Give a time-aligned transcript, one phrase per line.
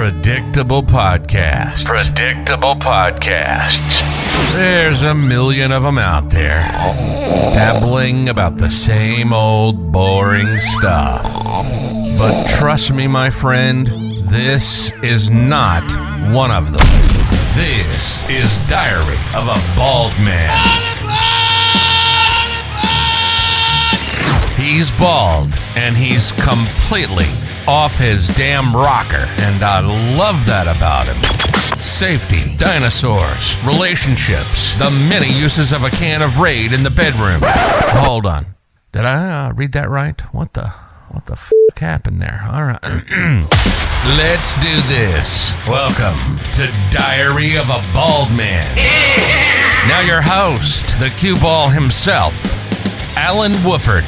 [0.00, 1.84] Predictable Podcasts.
[1.84, 4.54] Predictable podcasts.
[4.54, 6.62] There's a million of them out there,
[7.52, 11.22] babbling about the same old boring stuff.
[12.16, 13.88] But trust me, my friend,
[14.24, 15.84] this is not
[16.32, 16.86] one of them.
[17.54, 20.50] This is Diary of a Bald Man.
[24.56, 27.28] He's bald and he's completely
[27.68, 29.80] off his damn rocker, and I
[30.16, 31.16] love that about him.
[31.80, 37.40] Safety, dinosaurs, relationships, the many uses of a can of Raid in the bedroom.
[37.42, 38.46] Hold on.
[38.92, 40.20] Did I uh, read that right?
[40.34, 40.68] What the
[41.10, 42.46] what the f- happened there?
[42.50, 42.82] All right.
[44.18, 45.54] Let's do this.
[45.66, 48.66] Welcome to Diary of a Bald Man.
[49.88, 52.34] Now your host, the cue ball himself,
[53.16, 54.04] Alan Wooford.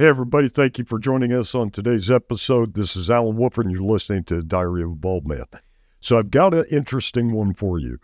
[0.00, 2.74] Hey, everybody, thank you for joining us on today's episode.
[2.74, 5.42] This is Alan Wooford, and you're listening to Diary of a Bald Man.
[5.98, 7.98] So, I've got an interesting one for you.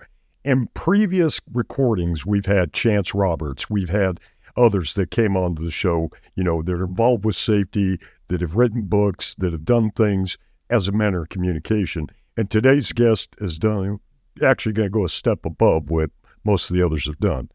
[0.44, 4.18] In previous recordings, we've had Chance Roberts, we've had
[4.56, 8.56] others that came onto the show, you know, that are involved with safety, that have
[8.56, 10.36] written books, that have done things
[10.70, 12.08] as a manner of communication.
[12.36, 14.00] And today's guest is done,
[14.42, 16.10] actually going to go a step above what
[16.42, 17.50] most of the others have done.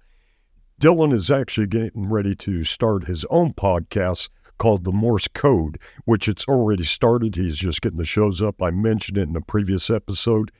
[0.79, 6.29] Dylan is actually getting ready to start his own podcast called The Morse Code, which
[6.29, 7.35] it's already started.
[7.35, 8.61] He's just getting the shows up.
[8.61, 10.53] I mentioned it in a previous episode,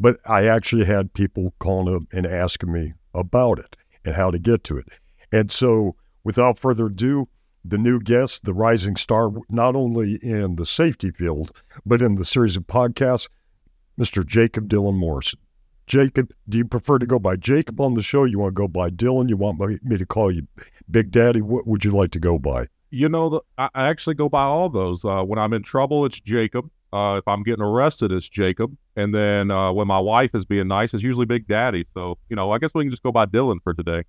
[0.00, 4.38] but I actually had people calling up and asking me about it and how to
[4.38, 4.88] get to it.
[5.30, 7.28] And so, without further ado,
[7.62, 11.52] the new guest, the rising star, not only in the safety field,
[11.84, 13.28] but in the series of podcasts,
[14.00, 14.22] Mr.
[14.22, 15.40] Jaykob Dylan Morrison.
[15.86, 18.24] Jaykob, do you prefer to go by Jaykob on the show?
[18.24, 19.28] You want to go by Dylan?
[19.28, 20.46] You want me to call you
[20.90, 21.40] Big Daddy?
[21.40, 22.66] What would you like to go by?
[22.90, 25.04] You know, the, I actually go by all those.
[25.04, 26.70] Uh, when I'm in trouble, it's Jaykob.
[26.92, 28.76] Uh, if I'm getting arrested, it's Jaykob.
[28.96, 31.84] And then uh, when my wife is being nice, it's usually Big Daddy.
[31.94, 34.04] So, you know, I guess we can just go by Dylan for today.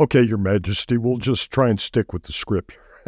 [0.00, 2.76] Okay, Your Majesty, we'll just try and stick with the script.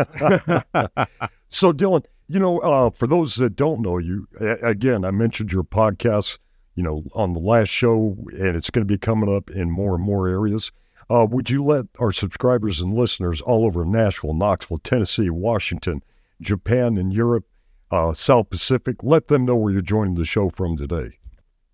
[1.49, 4.28] so, Dylan, you know, uh, for those that don't know you,
[4.62, 6.39] again, I mentioned your podcast,
[6.75, 9.95] you know, on the last show, and it's going to be coming up in more
[9.95, 10.73] and more areas.
[11.09, 16.03] Uh, would you let our subscribers and listeners all over Nashville, Knoxville, Tennessee, Washington,
[16.41, 17.45] Japan, and Europe,
[17.91, 21.19] uh, South Pacific, let them know where you're joining the show from today?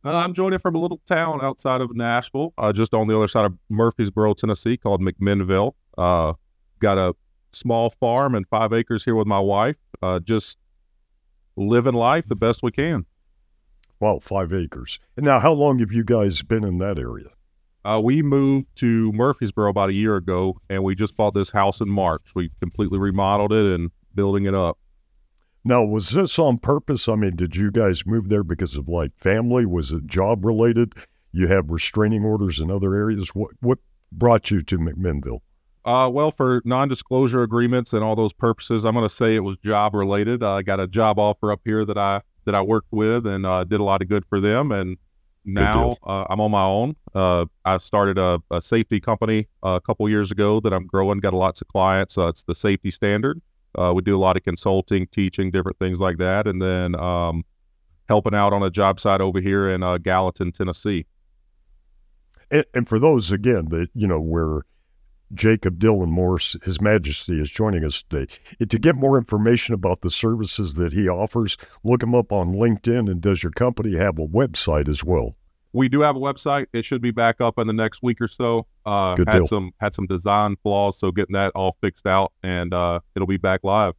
[0.05, 3.29] Uh, I'm joining from a little town outside of Nashville, uh, just on the other
[3.29, 5.75] side of Murfreesboro, Tennessee, called McMinnville.
[5.99, 6.33] Uh,
[6.79, 7.15] got a
[7.53, 9.77] small farm and five acres here with my wife.
[10.01, 10.59] Uh, just
[11.57, 13.05] living life the best we can.
[13.99, 15.01] Wow, five acres.
[15.17, 17.31] And now, how long have you guys been in that area?
[17.85, 21.81] Uh, we moved to Murfreesboro about a year ago, and we just bought this house
[21.81, 22.23] in March.
[22.35, 24.79] We completely remodeled it and building it up.
[25.65, 27.09] Now, was this on purpose?
[27.09, 29.67] I mean, did you guys move there because of like family?
[29.67, 30.95] Was it job related?
[31.33, 33.31] You have restraining orders in other areas.
[33.35, 33.79] What what
[34.13, 35.41] brought you to McMinnville?
[35.85, 39.57] Uh, well, for non-disclosure agreements and all those purposes, I'm going to say it was
[39.59, 40.43] job related.
[40.43, 43.65] I got a job offer up here that I that I worked with and uh,
[43.65, 44.73] did a lot of good for them.
[44.73, 44.97] And
[45.45, 46.97] now uh, I'm on my own.
[47.15, 51.19] Uh, I started a, a safety company uh, a couple years ago that I'm growing.
[51.21, 52.19] Got lots of clients.
[52.19, 53.41] Uh, it's the Safety Standard.
[53.79, 57.45] Uh, we do a lot of consulting, teaching, different things like that, and then um,
[58.09, 61.07] helping out on a job site over here in uh, Gallatin, Tennessee.
[62.51, 64.63] And, and for those again that you know where
[65.35, 68.33] Jaykob Dylan Morse, His Majesty, is joining us today.
[68.65, 73.11] To get more information about the services that he offers, look him up on LinkedIn.
[73.11, 75.37] And does your company have a website as well?
[75.73, 76.67] We do have a website.
[76.73, 78.67] It should be back up in the next week or so.
[78.87, 79.47] Uh, Good had deal.
[79.47, 83.37] some had some design flaws, so getting that all fixed out, and uh, it'll be
[83.37, 83.95] back live.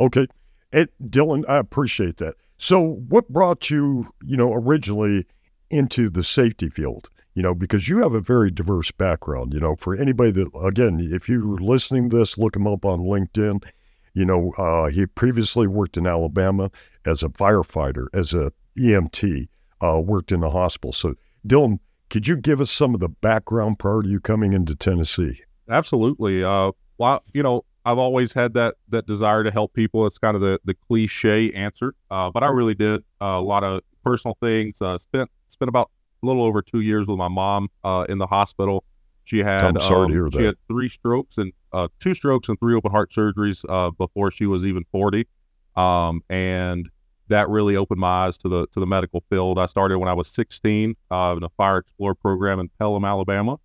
[0.00, 0.26] Okay.
[0.72, 2.34] And Dylan, I appreciate that.
[2.56, 5.26] So what brought you, you know, originally
[5.70, 7.10] into the safety field?
[7.34, 11.00] You know, because you have a very diverse background, you know, for anybody that again,
[11.00, 13.64] if you're listening to this, look him up on LinkedIn.
[14.12, 16.70] You know, uh, he previously worked in Alabama
[17.06, 19.48] as a firefighter, as a EMT,
[19.80, 20.92] uh, worked in a hospital.
[20.92, 21.14] So
[21.46, 21.78] Dylan,
[22.10, 25.40] could you give us some of the background prior to you coming into Tennessee?
[25.68, 26.44] Absolutely.
[26.44, 30.06] Uh, well, you know, I've always had that that desire to help people.
[30.06, 33.64] It's kind of the the cliche answer, uh, but I really did uh, a lot
[33.64, 34.80] of personal things.
[34.80, 35.90] Uh, spent spent about
[36.22, 38.84] a little over two years with my mom uh, in the hospital.
[39.24, 40.44] She had I'm sorry to um, hear she that.
[40.44, 44.46] had three strokes and uh, two strokes and three open heart surgeries uh, before she
[44.46, 45.26] was even 40.
[45.76, 46.88] Um, and
[47.28, 49.58] that really opened my eyes to the to the medical field.
[49.58, 53.58] I started when I was 16 uh, in a Fire Explorer program in Pelham, Alabama.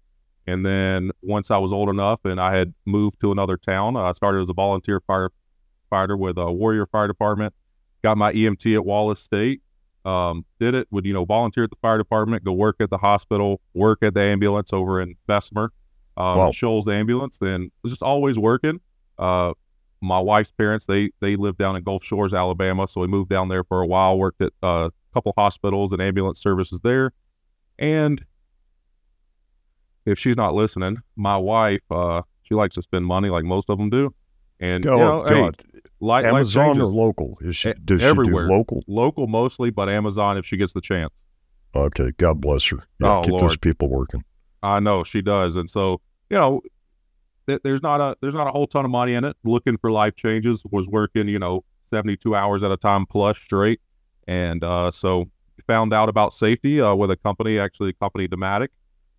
[0.46, 4.14] And then once I was old enough and I had moved to another town, I
[4.14, 7.54] started as a volunteer firefighter with a Warrior Fire Department.
[8.02, 9.62] Got my EMT at Wallace State.
[10.08, 12.98] Um, did it would you know volunteer at the fire department, go work at the
[12.98, 15.74] hospital, work at the ambulance over in Bessemer,
[16.16, 16.52] um, Wow.
[16.52, 17.38] Shoals Ambulance.
[17.40, 18.80] Then was just always working.
[19.20, 19.54] Uh,
[20.00, 23.50] my wife's parents they they lived down in Gulf Shores, Alabama, so we moved down
[23.50, 24.18] there for a while.
[24.18, 27.12] Worked at uh, a couple hospitals and ambulance services there,
[27.78, 28.24] and
[30.06, 33.78] if she's not listening, my wife uh, she likes to spend money like most of
[33.78, 34.14] them do,
[34.60, 35.52] and Oh, you know, hey,
[36.00, 37.38] Life Amazon or local?
[37.42, 38.46] Is she, does everywhere.
[38.46, 38.84] she do local?
[38.88, 41.12] local mostly, but Amazon if she gets the chance.
[41.76, 42.78] Okay, God bless her.
[43.00, 44.24] Yeah, Oh, keep those people working.
[44.64, 46.62] I know she does, and so you know,
[47.48, 49.36] th- there's not a there's not a whole ton of money in it.
[49.44, 53.80] Looking for life changes, was working you know 72 hours at a time plus straight,
[54.28, 55.30] and uh, so
[55.68, 58.70] found out about safety uh, with a company, actually a company Dematic.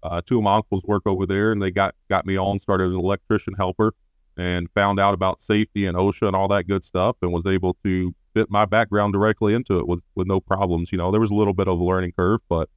[0.02, 2.60] Uh, two of my uncles work over there, and they got got me on.
[2.60, 3.94] Started as an electrician helper,
[4.38, 7.76] and found out about safety and OSHA and all that good stuff, and was able
[7.84, 10.92] to fit my background directly into it with with no problems.
[10.92, 12.70] You know, there was a little bit of a learning curve, but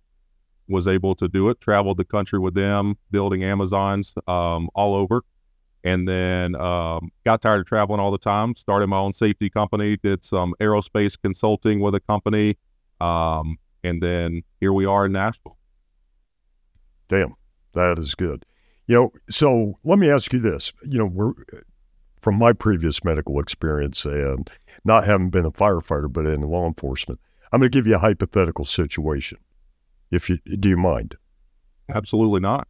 [0.68, 1.62] was able to do it.
[1.62, 5.22] Traveled the country with them, building Amazons um, all over,
[5.84, 8.56] and then um, got tired of traveling all the time.
[8.56, 9.98] Started my own safety company.
[9.98, 12.58] Did some aerospace consulting with a company,
[13.00, 15.58] um, and then here we are in Nashville.
[17.08, 17.36] Damn,
[17.74, 18.46] that is good.
[18.92, 20.74] You know, so let me ask you this.
[20.84, 21.32] You know, we're
[22.20, 24.50] from my previous medical experience and
[24.84, 27.22] not having been a firefighter, but in law enforcement,
[27.54, 29.38] I'm going to give you a hypothetical situation.
[30.12, 31.16] If you do, you mind?
[31.88, 32.68] Absolutely not.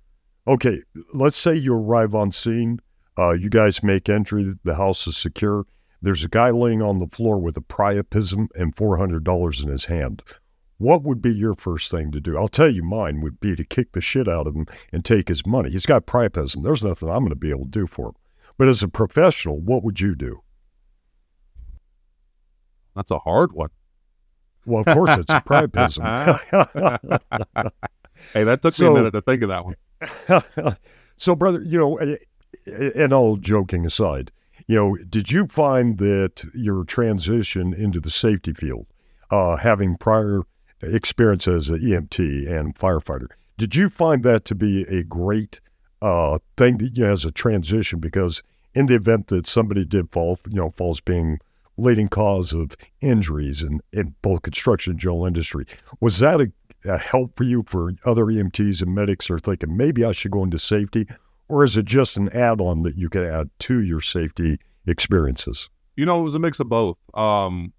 [0.48, 2.82] Okay, let's say you arrive on scene.
[3.18, 4.54] Uh, you guys make entry.
[4.64, 5.66] The house is secure.
[6.04, 10.22] There's a guy laying on the floor with a priapism and $400 in his hand.
[10.82, 12.36] What would be your first thing to do?
[12.36, 15.28] I'll tell you, mine would be to kick the shit out of him and take
[15.28, 15.70] his money.
[15.70, 16.64] He's got priapism.
[16.64, 18.16] There's nothing I'm going to be able to do for him.
[18.58, 20.42] But as a professional, what would you do?
[22.96, 23.70] That's a hard one.
[24.66, 26.02] Well, of course, it's a priapism.
[28.34, 30.76] Hey, that took me a minute to think of that one.
[31.18, 32.18] so, brother, you know, eh,
[32.68, 34.32] eh, and all joking aside,
[34.68, 38.86] you know, did you find that your transition into the safety field,
[39.32, 40.42] uh, having prior
[40.82, 45.60] experience as an EMT and firefighter, did you find that to be a great
[46.02, 48.00] uh, thing to, you know, as a transition?
[48.00, 48.42] Because
[48.74, 51.40] in the event that somebody did fall, you know, falls being
[51.78, 55.66] leading cause of injuries in, in both construction and general industry,
[56.00, 56.52] was that a,
[56.86, 60.44] a help for you for other EMTs and medics are thinking maybe I should go
[60.44, 61.08] into safety,
[61.48, 64.58] or is it just an add-on that you can add to your safety
[64.88, 65.70] experiences?
[65.96, 66.98] you know, it was a mix of both.
[67.14, 67.74] Um,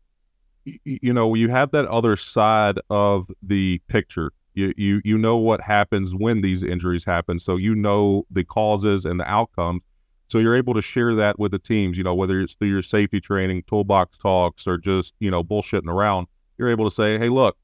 [0.64, 4.32] you know, you have that other side of the picture.
[4.54, 9.04] You, you you know what happens when these injuries happen, so you know the causes
[9.04, 9.82] and the outcomes.
[10.28, 11.96] So you're able to share that with the teams.
[11.96, 15.88] You know, whether it's through your safety training, toolbox talks, or just you know bullshitting
[15.88, 16.26] around.
[16.58, 17.56] You're able to say, "Hey, look,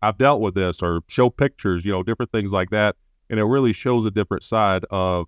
[0.00, 1.84] I've dealt with this," or show pictures.
[1.84, 2.94] You know, different things like that,
[3.28, 5.26] and it really shows a different side of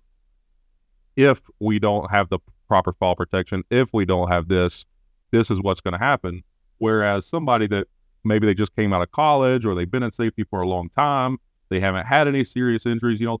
[1.17, 4.85] if we don't have the proper fall protection, if we don't have this,
[5.31, 6.43] this is what's going to happen.
[6.77, 7.87] Whereas somebody that
[8.23, 10.89] maybe they just came out of college or they've been in safety for a long
[10.89, 11.37] time,
[11.69, 13.39] they haven't had any serious injuries, you know,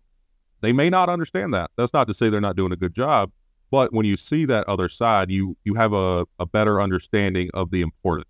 [0.61, 1.71] they may not understand that.
[1.77, 3.31] That's not to say they're not doing a good job,
[3.71, 7.71] but when you see that other side, you you have a, a better understanding of
[7.71, 8.29] the importance.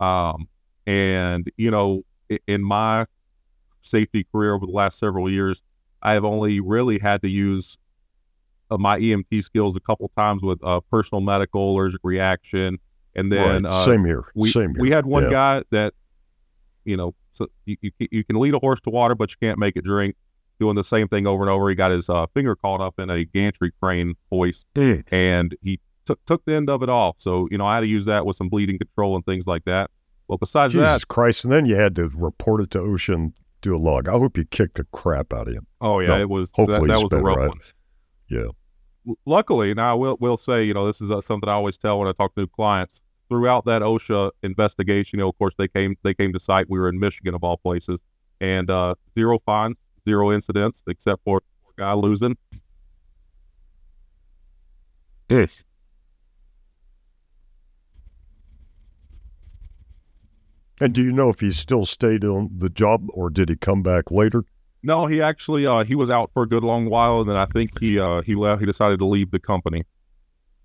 [0.00, 0.48] Um,
[0.86, 2.02] and you know,
[2.46, 3.06] in my
[3.82, 5.62] safety career over the last several years,
[6.02, 7.76] I have only really had to use
[8.70, 12.78] of my EMT skills a couple times with uh, personal medical allergic reaction,
[13.14, 13.70] and then Right.
[13.72, 14.24] uh, same here.
[14.34, 14.80] we same here.
[14.82, 15.30] we had one Yeah.
[15.30, 15.94] guy that
[16.84, 19.58] you know so you, you you can lead a horse to water, but you can't
[19.58, 20.16] make it drink.
[20.58, 21.70] Doing the same thing over and over.
[21.70, 24.66] He got his uh, finger caught up in a gantry crane hoist,
[25.10, 27.16] and he took took the end of it off.
[27.18, 29.64] So you know I had to use that with some bleeding control and things like
[29.64, 29.90] that.
[30.28, 31.44] Well, besides Jesus that, Christ!
[31.44, 34.06] And then you had to report it to OSHA, do a log.
[34.08, 35.66] I hope you kicked the crap out of him.
[35.80, 37.48] oh yeah, No, it was hopefully that he's was the rough right?
[37.48, 37.58] one.
[38.28, 38.46] Yeah.
[39.10, 41.76] L- luckily, now I will will say, you know, this is uh, something I always
[41.76, 43.02] tell when I talk to new clients.
[43.28, 46.68] Throughout that OSHA investigation, you know, of course they came they came to site.
[46.68, 48.00] We were in Michigan of all places,
[48.40, 49.76] and uh, zero fines,
[50.08, 52.36] zero incidents, except for a guy losing.
[55.28, 55.62] Yes.
[60.80, 63.82] And do you know if he still stayed on the job or did he come
[63.82, 64.44] back later?
[64.82, 67.46] No, he actually uh, he was out for a good long while, and then I
[67.46, 68.60] think he uh, he left.
[68.60, 69.84] He decided to leave the company.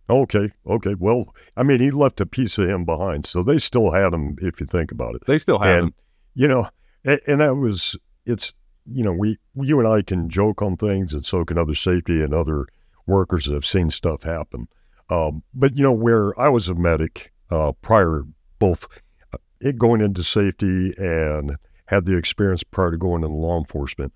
[0.09, 0.95] Okay, okay.
[0.97, 4.37] Well, I mean, he left a piece of him behind, so they still had him.
[4.39, 5.93] If you think about it, They still had and him.
[6.35, 6.69] you know,
[7.03, 8.53] and, and that was it's
[8.85, 12.21] you know we you and I can joke on things, and so can other safety
[12.21, 12.67] and other
[13.07, 14.67] workers that have seen stuff happen.
[15.09, 18.23] Um, but you know, where I was a medic uh, prior,
[18.59, 18.87] both
[19.33, 24.13] uh, it going into safety and had the experience prior to going into law enforcement.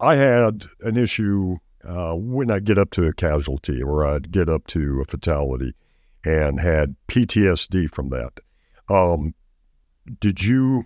[0.00, 4.48] I had an issue uh, when I get up to a casualty or I'd get
[4.48, 5.74] up to a fatality
[6.24, 8.40] and had PTSD from that.
[8.88, 9.34] Um,
[10.20, 10.84] did you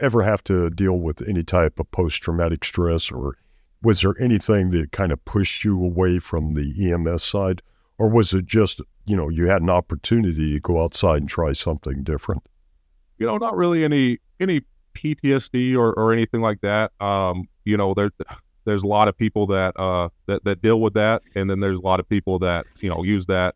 [0.00, 3.36] ever have to deal with any type of post traumatic stress, or
[3.82, 7.62] was there anything that kind of pushed you away from the EMS side,
[7.98, 11.52] or was it just you know you had an opportunity to go outside and try
[11.52, 12.42] something different?
[13.18, 14.62] you know, not really any any
[14.94, 16.92] PTSD or, or anything like that.
[17.00, 18.10] Um, you know, there
[18.64, 21.78] there's a lot of people that uh that, that deal with that, and then there's
[21.78, 23.54] a lot of people that you know use that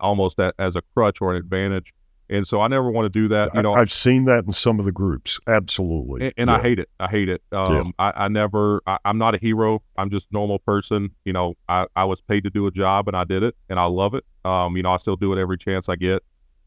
[0.00, 1.92] almost that as a crutch or an advantage.
[2.30, 3.54] And so I never want to do that.
[3.54, 5.38] You know, I, have seen that in some of the groups.
[5.46, 6.56] Absolutely, and, and Yeah.
[6.56, 6.88] I hate it.
[6.98, 7.42] I hate it.
[7.52, 8.80] Um, I, I never.
[8.86, 9.82] I, I'm not a hero.
[9.98, 11.10] I'm just normal person.
[11.26, 13.78] You know, I, I was paid to do a job and I did it, and
[13.78, 14.24] I love it.
[14.46, 16.22] Um, you know, I still do it every chance I get,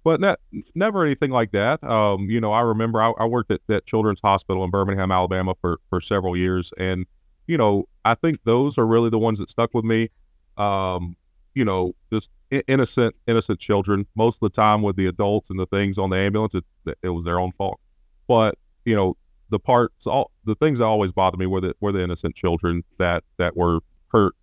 [0.06, 1.84] but ne- never anything like that.
[1.84, 5.56] Um, you know, I remember I, I worked at that Children's Hospital in Birmingham, Alabama,
[5.60, 7.06] for for several years, and
[7.48, 10.10] you know, I think those are really the ones that stuck with me.
[10.58, 11.18] Um,
[11.56, 12.30] you know, just
[12.68, 14.06] innocent, innocent children.
[14.16, 16.64] Most of the time with the adults and the things on the ambulance, it,
[17.02, 17.80] it was their own fault.
[18.28, 19.18] But you know,
[19.50, 22.84] the parts, all the things that always bothered me were the were the innocent children
[23.00, 24.36] that that were hurt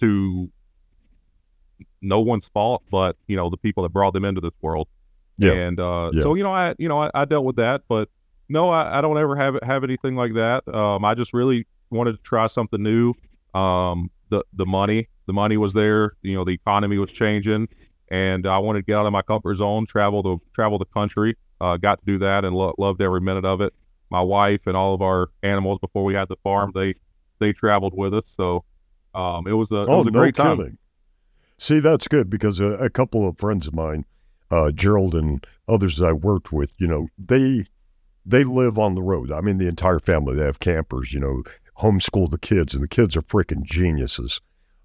[0.00, 0.50] to
[2.02, 4.88] no one's fault, but you know, the people that brought them into this world.
[5.38, 5.52] Yeah.
[5.52, 6.22] And uh, Yeah.
[6.22, 8.08] so you know, I you know I, I dealt with that, but
[8.48, 10.66] no, I, I don't ever have have anything like that.
[10.68, 13.14] Um, I just really wanted to try something new.
[13.54, 16.12] Um, the the money, the money was there.
[16.22, 17.68] You know, the economy was changing,
[18.10, 21.36] and I wanted to get out of my comfort zone, travel the travel the country.
[21.60, 23.72] Uh, got to do that and lo- loved every minute of it.
[24.10, 26.94] My wife and all of our animals before we had the farm, they
[27.38, 28.64] they traveled with us, so
[29.14, 30.78] um, it was a it oh, was a no great time.
[31.62, 34.04] See, that's good because a, a couple of friends of mine,
[34.50, 37.66] uh, Gerald and others that I worked with, you know, they
[38.26, 39.30] they live on the road.
[39.30, 40.34] I mean, the entire family.
[40.34, 41.12] They have campers.
[41.12, 41.44] You know,
[41.78, 44.40] homeschool the kids, and the kids are freaking geniuses.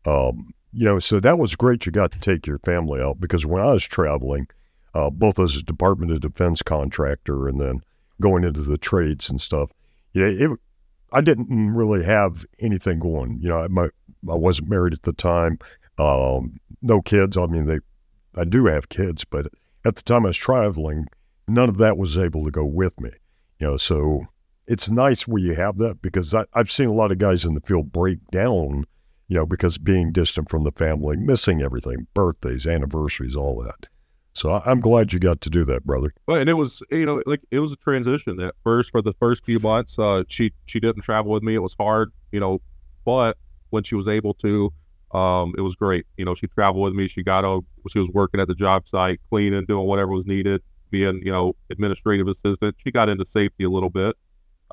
[0.05, 1.87] Um, you know, so that was great.
[1.87, 4.47] You got to take your family out because when I was traveling,
[4.93, 7.81] uh, both as a Department of Defense contractor and then
[8.21, 9.71] going into the trades and stuff,
[10.13, 10.59] you know, it,
[11.11, 13.39] I didn't really have anything going.
[13.41, 13.85] You know, I, my,
[14.29, 15.57] I wasn't married at the time.
[15.97, 17.37] Um, no kids.
[17.37, 17.79] I mean, they,
[18.35, 19.47] I do have kids, but
[19.85, 21.07] at the time I was traveling,
[21.47, 23.11] none of that was able to go with me.
[23.59, 24.27] You know, so
[24.67, 27.55] it's nice where you have that because I, I've seen a lot of guys in
[27.55, 28.85] the field break down,
[29.27, 33.87] you know, because being distant from the family, missing everything, birthdays, anniversaries, all that.
[34.33, 36.13] So I, I'm glad you got to do that, brother.
[36.27, 39.13] Well, and it was you know like it was a transition at first for the
[39.13, 39.97] first few months.
[39.97, 41.55] Uh, she she didn't travel with me.
[41.55, 42.61] It was hard, you know,
[43.03, 43.37] but
[43.71, 44.71] when she was able to,
[45.13, 46.05] um, it was great.
[46.17, 47.07] You know, she traveled with me.
[47.07, 47.63] She got out.
[47.89, 51.55] She was working at the job site, cleaning, doing whatever was needed, being you know
[51.69, 52.75] administrative assistant.
[52.83, 54.15] She got into safety a little bit.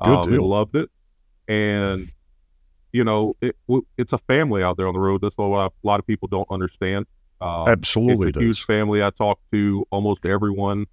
[0.03, 0.47] Good um, deal.
[0.47, 0.89] loved it,
[1.47, 2.11] and
[2.91, 3.55] you know it,
[3.97, 5.21] it's a family out there on the road.
[5.21, 7.05] That's what a lot, of people don't understand.
[7.39, 9.01] Um, Absolutely it's a huge family.
[9.01, 10.85] I talk to almost everyone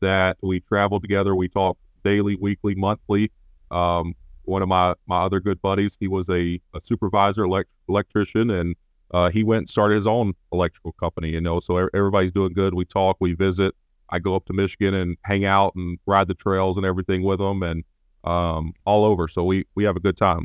[0.00, 1.34] that we travel together.
[1.34, 3.30] We talk daily, weekly, monthly.
[3.70, 8.50] Um, one of my my other good buddies, he was a, a supervisor, elect, electrician,
[8.50, 8.74] and
[9.12, 11.30] uh, he went and started his own electrical company.
[11.30, 12.74] You know, so everybody's doing good.
[12.74, 13.74] We talk, we visit.
[14.10, 17.38] I go up to Michigan and hang out and ride the trails and everything with
[17.38, 17.84] them, and
[18.24, 19.28] um, all over.
[19.28, 20.44] So we we have a good time.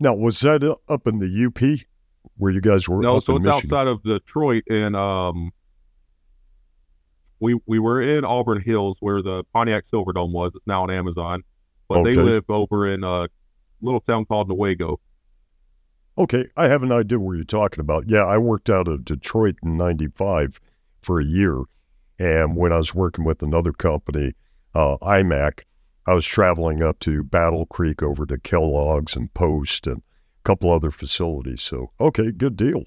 [0.00, 1.80] Now, was that up in the UP
[2.36, 3.00] where you guys were?
[3.00, 3.66] No, so it's Michigan?
[3.66, 5.52] outside of Detroit, and um,
[7.40, 10.52] we we were in Auburn Hills where the Pontiac Silverdome was.
[10.54, 11.42] It's now on Amazon,
[11.88, 13.28] but they live over in a
[13.80, 14.98] little town called Newaygo.
[16.16, 18.08] Okay, I have an idea where you're talking about.
[18.08, 20.60] Yeah, I worked out of Detroit in '95
[21.02, 21.62] for a year,
[22.20, 24.34] and when I was working with another company,
[24.74, 25.62] uh, IMAC,
[26.06, 30.02] I was traveling up to Battle Creek over to Kellogg's and Post and a
[30.44, 31.62] couple other facilities.
[31.62, 32.84] So, okay, good deal.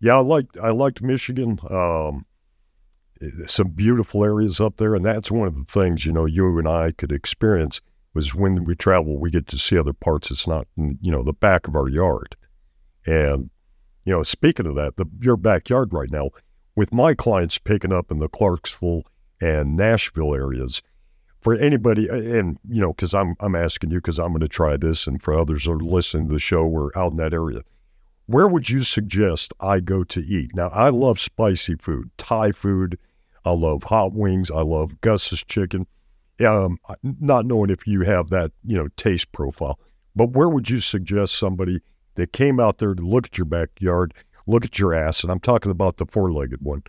[0.00, 1.60] Yeah, I liked I liked Michigan.
[1.70, 2.26] Um,
[3.46, 6.66] some beautiful areas up there, and that's one of the things you know you and
[6.66, 7.80] I could experience
[8.12, 10.32] was when we travel, we get to see other parts.
[10.32, 12.34] It's not you know the back of our yard.
[13.06, 13.50] And,
[14.04, 16.30] you know, speaking of that, the, your backyard right now,
[16.74, 19.04] with my clients picking up in the Clarksville
[19.40, 20.82] and Nashville areas,
[21.40, 24.76] for anybody, and you know, because I'm I'm asking you because I'm going to try
[24.76, 27.62] this, and for others who are listening to the show or out in that area,
[28.26, 30.56] where would you suggest I go to eat?
[30.56, 32.98] Now, I love spicy food, Thai food.
[33.44, 34.50] I love hot wings.
[34.50, 35.86] I love Gus's chicken.
[36.44, 39.78] Um, not knowing if you have that, you know, taste profile,
[40.16, 41.80] but where would you suggest somebody
[42.16, 44.12] that came out there to look at your backyard,
[44.46, 46.82] look at your ass, and I'm talking about the four-legged one,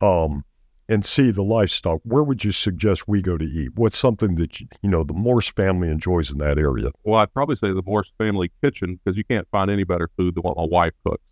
[0.00, 0.44] um,
[0.88, 2.00] and see the livestock?
[2.04, 3.70] Where would you suggest we go to eat?
[3.76, 6.90] What's something that you, you know the Morse family enjoys in that area?
[7.04, 10.34] Well, I'd probably say the Morse family kitchen because you can't find any better food
[10.34, 11.22] than what my wife cooks.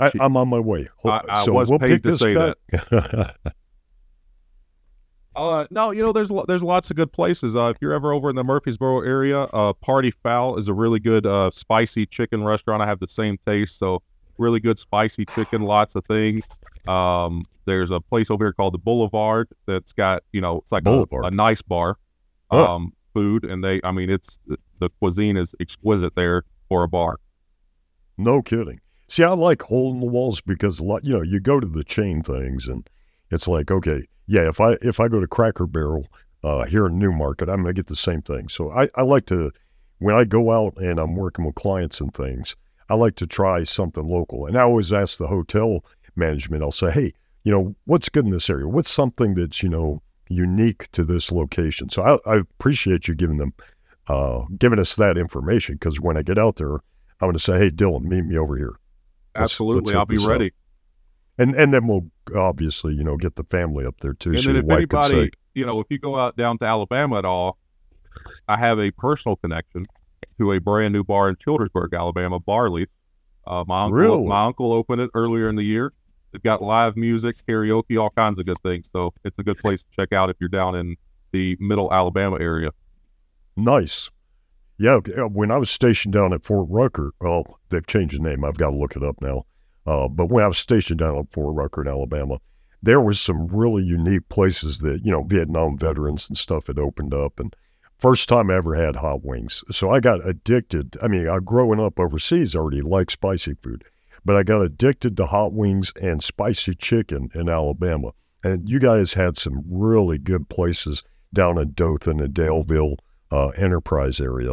[0.00, 0.88] I, I'm on my way.
[1.04, 3.36] I- I so was we'll paid pick to this say back.
[5.38, 7.54] Uh, no, you know, there's there's lots of good places.
[7.54, 10.98] Uh, if you're ever over in the Murfreesboro area, uh, Party Fowl is a really
[10.98, 12.82] good uh, spicy chicken restaurant.
[12.82, 14.02] I have the same taste, so
[14.36, 16.44] really good spicy chicken, lots of things.
[16.88, 20.84] Um, there's a place over here called the Boulevard that's got you know it's like
[20.86, 21.98] a, a nice bar,
[22.50, 26.88] um, food, and they I mean it's the, the cuisine is exquisite there for a
[26.88, 27.20] bar.
[28.16, 28.80] No kidding.
[29.06, 31.66] See, I like hole in the walls because a lot, you know, you go to
[31.66, 32.88] the chain things and
[33.30, 36.06] it's like, okay, yeah, if I if I go to Cracker Barrel
[36.44, 38.48] uh, here in Newmarket, I'm gonna get the same thing.
[38.48, 39.50] So I, I like to
[39.98, 42.54] when I go out and I'm working with clients and things,
[42.88, 44.46] I like to try something local.
[44.46, 45.84] And I always ask the hotel
[46.16, 47.12] management, I'll say, hey,
[47.44, 48.68] you know, what's good in this area?
[48.68, 51.88] What's something that's, you know, unique to this location?
[51.88, 53.54] So I, I appreciate you giving them
[54.08, 57.58] uh, giving us that information because when I get out there, I'm going to say,
[57.58, 58.76] "Hey, Dylan, meet me over here."
[59.34, 60.46] Let's- Absolutely, let's I'll be ready.
[60.46, 60.52] up.
[61.38, 64.30] And and then we'll obviously, you know, get the family up there too.
[64.30, 67.18] And so then if anybody, say, you know, if you go out down to Alabama
[67.18, 67.58] at all,
[68.48, 69.86] I have a personal connection
[70.38, 72.86] to a brand new bar in Childersburg, Alabama, Barley.
[73.46, 74.26] Uh, my uncle, Really?
[74.26, 75.92] my uncle opened it earlier in the year.
[76.32, 78.86] They've got live music, karaoke, all kinds of good things.
[78.92, 80.96] So it's a good place to check out if you're down in
[81.32, 82.70] the Middle Alabama area.
[83.56, 84.10] "Nice."
[84.76, 88.44] Yeah, uh, when I was stationed down at Fort Rucker, well, they've changed the name.
[88.44, 89.44] I've got to look it up now.
[89.88, 92.40] Uh, but when I was stationed down at Fort Rucker in Alabama,
[92.82, 97.14] there was some really unique places that you know Vietnam veterans and stuff had opened
[97.14, 97.56] up, and
[97.98, 99.64] first time I ever had hot wings.
[99.70, 100.98] So I got addicted.
[101.00, 103.82] I mean, I growing up overseas I already liked spicy food,
[104.26, 108.12] but I got addicted to hot wings and spicy chicken in Alabama.
[108.44, 112.96] And you guys had some really good places down in Dothan and Daleville
[113.30, 114.52] uh, Enterprise area.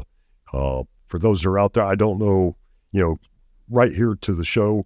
[0.54, 2.56] Uh, for those that are out there, I don't know,
[2.94, 3.20] you know,
[3.70, 4.86] right here to the show,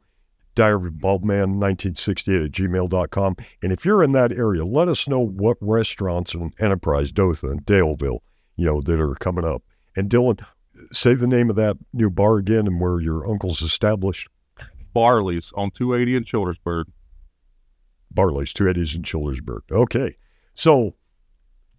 [0.60, 3.38] Diary of Baldman 1968 at gmail.com.
[3.64, 8.20] And if you're in that area, let us know what restaurants in Enterprise, Dothan, Daleville,
[8.58, 9.64] you know, that are coming up.
[9.96, 10.46] And Dylan,
[10.92, 14.28] say the name of that new bar again and where your uncle's established.
[14.94, 16.88] Barley's on 280 in Childersburg.
[18.12, 19.62] Barley's, two Eddies in Childersburg.
[19.72, 20.18] Okay.
[20.56, 20.94] So,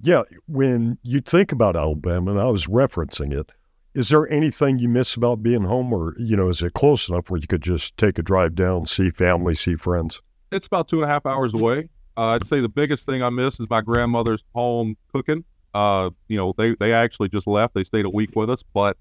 [0.01, 3.53] yeah, when you think about Alabama, and I was referencing it,
[3.95, 7.31] is there anything you miss about being home, or, you know, is it close enough
[7.31, 10.21] where you could just take a drive down, see family, see friends?
[10.53, 11.89] It's about two and a half hours away.
[12.17, 15.45] Uh, I'd say the biggest thing I miss is my grandmother's home cooking.
[15.73, 17.75] Uh, you know, they they actually just left.
[17.75, 18.97] They stayed a week with us, but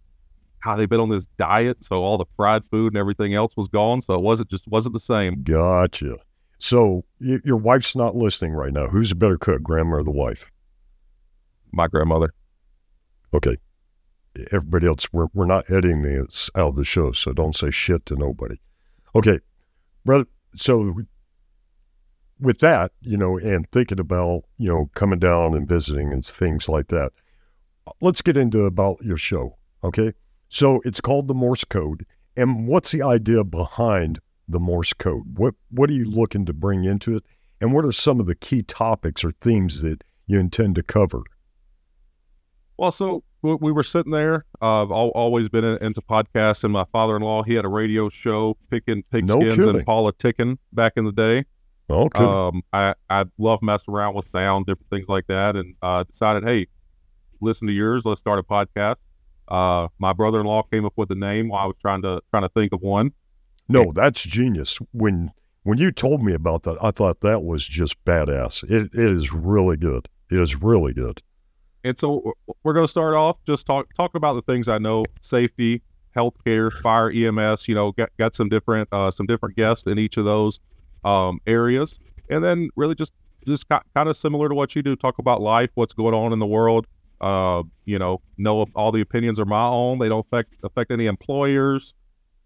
[0.60, 3.68] how they've been on this diet, so all the fried food and everything else was
[3.68, 4.02] gone.
[4.02, 5.42] So it wasn't just wasn't the same.
[5.42, 6.18] Gotcha.
[6.60, 8.88] So, y- your wife's not listening right now.
[8.88, 10.46] Who's a better cook, grandma or the wife?
[11.72, 12.34] My grandmother.
[13.34, 13.58] Okay.
[14.52, 18.06] Everybody else, we're, we're not editing this out of the show, so don't say shit
[18.08, 18.58] to nobody.
[19.16, 19.40] Okay,
[20.06, 20.26] brother.
[20.56, 21.02] So,
[22.40, 26.70] with that, you know, and thinking about, you know, coming down and visiting and things
[26.70, 27.12] like that,
[28.02, 29.58] let's get into about your show.
[29.84, 30.14] Okay.
[30.50, 32.06] So, it's called the Morse Code.
[32.38, 35.38] And what's the idea behind the Morse Code?
[35.38, 37.24] What, what are you looking to bring into it?
[37.62, 41.24] And what are some of the key topics or themes that you intend to cover?
[42.78, 44.46] Well, so we we were sitting there.
[44.62, 48.10] Uh, I've al- always been in- into podcasts, and my father-in-law he had a radio
[48.10, 49.70] show picking pigskins kidding.
[49.78, 51.46] and politicking back in the day.
[51.90, 52.24] Okay.
[52.24, 56.44] Um, I I love messing around with sound, different things like that, and uh, decided,
[56.44, 56.68] hey,
[57.42, 58.06] listen to yours.
[58.06, 58.98] Let's start a podcast.
[59.48, 62.50] Uh, my brother-in-law came up with a name while I was trying to trying to
[62.50, 63.12] think of one.
[63.68, 64.78] No, that's genius.
[64.92, 65.32] When
[65.64, 68.64] when you told me about that, I thought that was just badass.
[68.64, 70.08] It it is really good.
[70.30, 71.22] It is really good.
[71.90, 75.06] And so we're going to start off just talk talking about the things I know:
[75.22, 75.82] safety,
[76.16, 77.68] healthcare, fire, EMS.
[77.68, 80.60] You know, got, got some different uh, some different guests in each of those
[81.04, 82.00] um, areas,
[82.30, 83.14] and then really just
[83.48, 84.96] just kind of similar to what you do.
[84.96, 86.86] Talk about life, what's going on in the world.
[87.20, 89.98] Uh, you know, know if all the opinions are my own.
[89.98, 91.96] They don't affect affect any employers,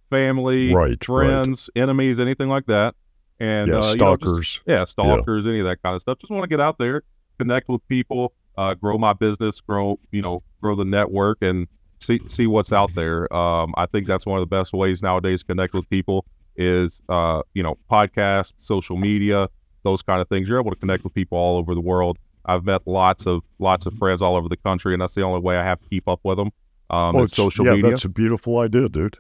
[0.10, 1.04] family, Right, right.
[1.04, 2.96] friends, enemies, anything like that.
[3.40, 4.62] And Yeah, uh, you know, just- stalkers.
[4.66, 6.20] yeah, stalkers, any of that kind of stuff.
[6.20, 7.04] Just want to get out there,
[7.40, 11.68] connect with people, uh, grow my business, grow you know, grow the network, and
[12.00, 13.34] see see what's out there.
[13.34, 17.02] Um, I think that's one of the best ways nowadays to connect with people is
[17.10, 19.50] uh, you know podcasts, social media,
[19.84, 20.48] those kind of things.
[20.48, 22.18] You're able to connect with people all over the world.
[22.46, 25.40] I've met lots of lots of friends all over the country, and that's the only
[25.40, 26.52] way I have to keep up with them.
[26.90, 27.92] Um, is social yeah, media.
[27.92, 29.18] that's a beautiful idea, dude.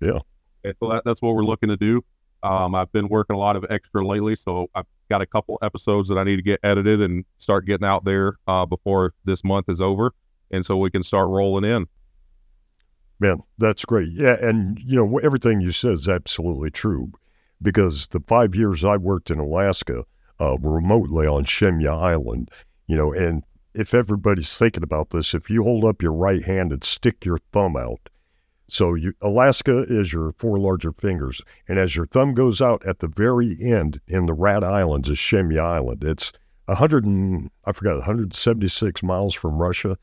[0.00, 0.20] Yeah.
[0.64, 2.04] And so that, that's what we're looking to do.
[2.42, 6.08] Um, I've been working a lot of extra lately, so I've got a couple episodes
[6.08, 9.68] that I need to get edited and start getting out there uh, before this month
[9.68, 10.12] is over,
[10.50, 11.86] and so we can start rolling in.
[13.20, 14.10] Man, that's great.
[14.12, 17.10] Yeah, and you know everything you said is absolutely true,
[17.60, 20.04] because the five years I worked in Alaska,
[20.40, 22.50] uh, remotely on Shemya Island,
[22.86, 23.42] you know, and
[23.74, 27.38] if everybody's thinking about this, if you hold up your right hand and stick your
[27.52, 28.08] thumb out,
[28.68, 32.98] so you, Alaska is your four larger fingers, and as your thumb goes out at
[32.98, 36.04] the very end in the Rat Islands is Shemya Island.
[36.04, 36.32] It's
[36.66, 39.96] a hundred and I forgot 176 miles from Russia.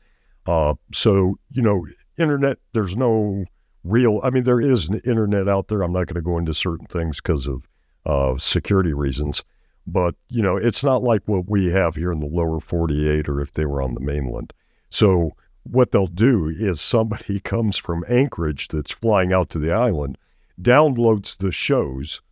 [0.46, 1.86] Uh, so you know
[2.18, 3.44] internet there's no
[3.84, 6.54] real i mean there is an internet out there i'm not going to go into
[6.54, 7.68] certain things because of
[8.06, 9.42] uh, security reasons
[9.86, 13.40] but you know it's not like what we have here in the lower 48 or
[13.40, 14.52] if they were on the mainland
[14.90, 15.32] so
[15.70, 20.18] what they'll do is somebody comes from anchorage that's flying out to the island
[20.60, 22.22] downloads the shows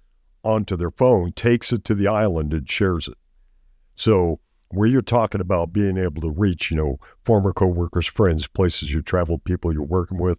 [0.43, 3.19] onto their phone takes it to the island and shares it
[3.95, 4.41] so
[4.75, 9.03] where you're talking about being able to reach, you know, former coworkers, friends, places you
[9.03, 10.39] travel, people you're working with,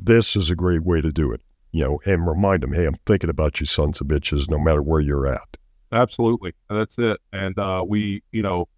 [0.00, 1.40] this is a great way to do it.
[1.72, 4.80] You know, and remind them, hey, I'm thinking about you, sons of bitches, no matter
[4.80, 5.56] where you're at.
[5.90, 7.20] Absolutely, that's it.
[7.32, 8.68] And uh, we, you know,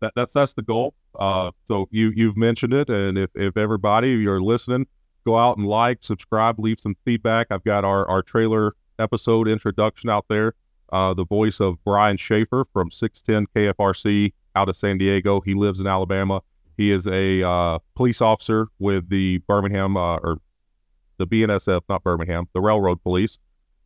[0.00, 0.94] that, that's that's the goal.
[1.18, 4.86] Uh, so you you've mentioned it, and if if everybody you're listening,
[5.26, 7.48] go out and like, subscribe, leave some feedback.
[7.50, 10.54] I've got our our trailer episode introduction out there.
[10.92, 15.40] Uh, the voice of Brian Schaefer from 610 KFRC out of San Diego.
[15.40, 16.42] He lives in Alabama.
[16.76, 20.38] He is a uh, police officer with the Birmingham uh, or
[21.18, 23.38] the BNSF, not Birmingham, the Railroad Police.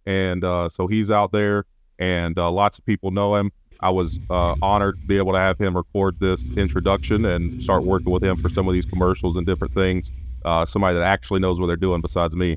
[0.06, 1.64] And uh, so he's out there,
[1.98, 3.50] and uh, lots of people know him.
[3.85, 7.85] I was uh, honored to be able to have him record this introduction and start
[7.85, 10.11] working with him for some of these commercials and different things.
[10.42, 12.57] Uh, somebody that actually knows what they're doing besides me.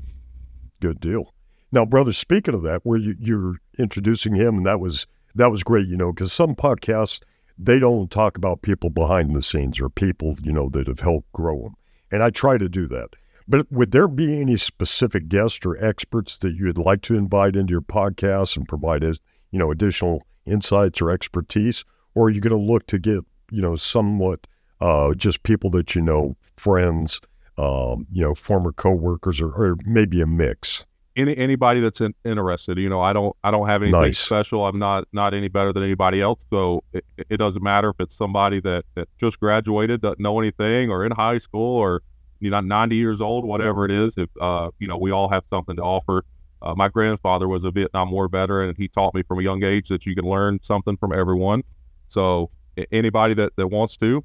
[0.80, 1.34] Good deal.
[1.70, 5.62] Now, brother, speaking of that, where you, you're introducing him, and that was that was
[5.62, 7.20] great, you know, because some podcasts
[7.58, 11.30] they don't talk about people behind the scenes or people, you know, that have helped
[11.32, 11.74] grow them,
[12.10, 13.10] and I try to do that.
[13.46, 17.72] But would there be any specific guests or experts that you'd like to invite into
[17.72, 19.18] your podcast and provide, you
[19.58, 21.84] know, additional insights or expertise,
[22.14, 24.46] or are you going to look to get, you know, somewhat
[24.80, 27.20] uh, just people that you know, friends,
[27.56, 30.86] um, you know, former coworkers, or, or maybe a mix?
[31.18, 34.18] any anybody that's in, interested you know i don't i don't have anything Nice.
[34.18, 37.96] special i'm not not any better than anybody else so it, it doesn't matter if
[37.98, 42.02] it's somebody that that just graduated doesn't know anything or in high school or
[42.40, 45.42] you know 90 years old whatever it is if uh you know we all have
[45.50, 46.24] something to offer
[46.62, 49.62] uh, my grandfather was a vietnam war veteran and he taught me from a young
[49.62, 51.62] age that you can learn something from everyone
[52.08, 52.50] so
[52.92, 54.24] anybody that that wants to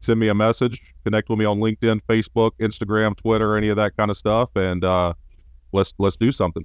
[0.00, 3.96] send me a message connect with me on linkedin facebook instagram twitter any of that
[3.96, 5.12] kind of stuff and uh
[5.76, 6.64] let's let's do something.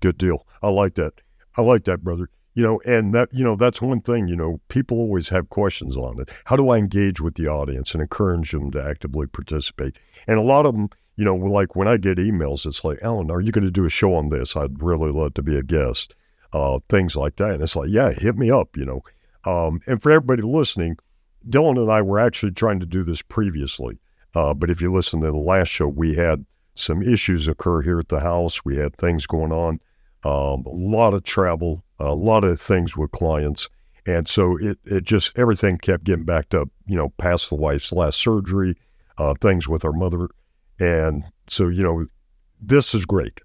[0.00, 0.46] Good deal.
[0.62, 1.14] I like that.
[1.56, 2.28] I like that, brother.
[2.54, 5.96] You know, and that, you know, that's one thing, you know, people always have questions
[5.96, 6.30] on it.
[6.44, 9.96] How do I engage with the audience and encourage them to actively participate?
[10.26, 13.30] And a lot of them, you know, like when I get emails, it's like, Alan,
[13.30, 14.56] are you going to do a show on this?
[14.56, 16.14] I'd really love to be a guest.
[16.52, 17.52] Uh, things like that.
[17.52, 19.02] And it's like, yeah, hit me up, you know.
[19.44, 20.98] Um, and for everybody listening,
[21.48, 23.98] Dylan and I were actually trying to do this previously.
[24.34, 26.44] Uh, but if you listen to the last show, we had
[26.74, 28.64] some issues occur here at the house.
[28.64, 29.80] We had things going on,
[30.24, 33.68] um, a lot of travel, a lot of things with clients.
[34.06, 37.92] And so it, it just, everything kept getting backed up, you know, past the wife's
[37.92, 38.76] last surgery,
[39.18, 40.28] uh, things with our mother.
[40.82, 42.06] And so, you know,
[42.60, 43.40] this is great,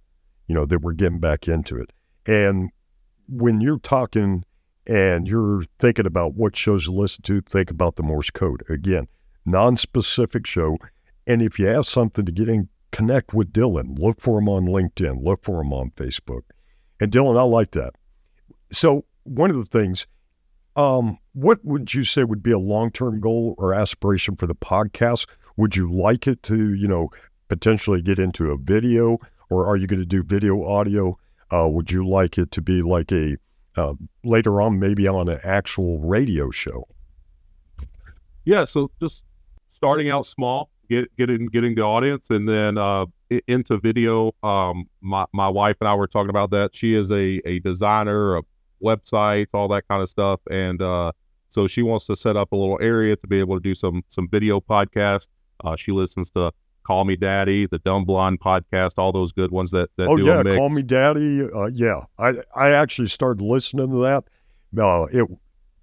[0.47, 1.93] you know, that we're getting back into it.
[2.25, 2.71] And
[3.29, 4.43] when you're talking
[4.87, 8.63] and you're thinking about what shows to listen to, think about the Morse code.
[8.69, 9.07] Again,
[9.45, 10.77] non-specific show.
[11.27, 13.99] And if you have something to get in, connect with Dylan.
[13.99, 15.23] Look for him on LinkedIn.
[15.23, 16.41] Look for him on Facebook.
[16.99, 17.93] And Dylan, I like that.
[18.71, 20.07] So one of the things,
[20.75, 25.27] um, what would you say would be a long-term goal or aspiration for the podcast?
[25.57, 27.09] Would you like it to, you know,
[27.47, 29.17] potentially get into a video,
[29.49, 31.17] or are you going to do video audio?
[31.51, 33.37] Uh, would you like it to be like a
[33.75, 36.87] uh, later on, maybe on an actual radio show?
[38.45, 39.23] Yeah, so just
[39.67, 43.05] starting out small, get getting getting the audience, and then uh,
[43.47, 44.33] into video.
[44.43, 46.75] Um, my my wife and I were talking about that.
[46.75, 48.43] She is a a designer, a
[48.83, 51.11] website, all that kind of stuff, and uh,
[51.49, 54.03] So she wants to set up a little area to be able to do some
[54.09, 55.27] some video podcast.
[55.63, 56.51] Uh, she listens to
[56.87, 60.23] Call Me Daddy, the Dumb Blonde podcast, all those good ones that that oh do
[60.23, 61.43] yeah, call me daddy.
[61.43, 64.23] Uh, yeah, I I actually started listening to that.
[64.71, 65.27] No, it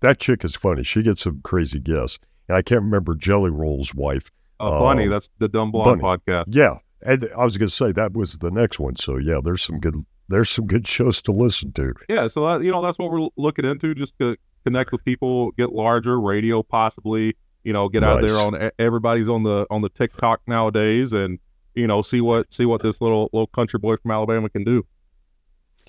[0.00, 0.82] that chick is funny.
[0.82, 4.30] She gets some crazy guests, and I can't remember Jelly Roll's wife.
[4.58, 6.18] Uh, Bunny, um, that's the Dumb Blonde Bunny.
[6.18, 6.44] podcast.
[6.48, 8.96] Yeah, and I was going to say that was the next one.
[8.96, 9.96] So yeah, there's some good
[10.30, 11.92] there's some good shows to listen to.
[12.08, 15.50] Yeah, so that, you know that's what we're looking into, just to connect with people,
[15.52, 17.36] get larger, radio possibly.
[17.64, 18.32] You know, get out Nice.
[18.32, 21.38] there on everybody's on the on the TikTok nowadays, and
[21.74, 24.86] you know see what see what this little little country boy from Alabama can do.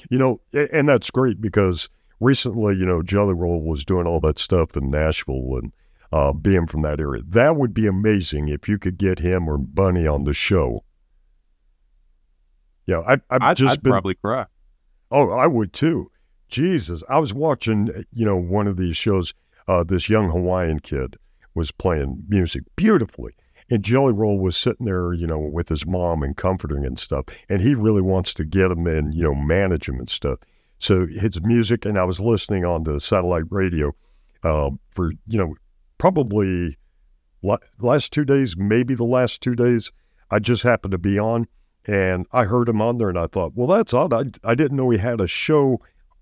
[0.10, 4.40] You know, and that's great because recently, you know, Jelly Roll was doing all that
[4.40, 5.72] stuff in Nashville and
[6.12, 7.22] uh, being from that area.
[7.26, 10.84] That would be amazing if you could get him or Bunny on the show.
[12.86, 13.92] Yeah, I, I've I'd, just I'd been.
[13.92, 14.46] probably cry.
[15.12, 16.12] Oh, I would too.
[16.48, 19.34] Jesus, I was watching, you know, one of these shows.
[19.68, 21.18] Uh, this young Hawaiian kid
[21.56, 23.34] was playing music beautifully,
[23.70, 27.26] and Jelly Roll was sitting there, you know, with his mom and comforting and stuff.
[27.50, 30.40] And he really wants to get him and you know manage him and stuff.
[30.78, 33.94] So his music, and I was listening on the satellite radio
[34.44, 35.56] uh, for you know
[35.98, 36.78] probably
[37.42, 39.92] la- last two days, maybe the last two days.
[40.30, 41.48] I just happened to be on,
[41.86, 44.12] and I heard him on there, and I thought, well, that's odd.
[44.12, 45.80] I, I didn't know he had a show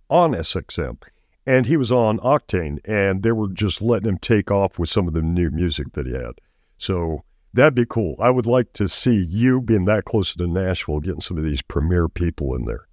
[0.09, 1.01] on SXM.
[1.45, 5.07] And he was on Octane, and they were just letting him take off with some
[5.07, 6.39] of the new music that he had.
[6.77, 8.15] So that'd be cool.
[8.19, 11.61] I would like to see you being that close to Nashville, getting some of these
[11.61, 12.87] premier people in there.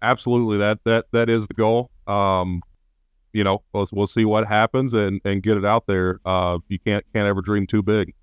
[0.00, 1.90] Absolutely, that that that is the goal.
[2.08, 2.62] Um,
[3.32, 6.20] you know, we'll, we'll see what happens and and get it out there.
[6.24, 8.14] Uh, you can't can't ever dream too big.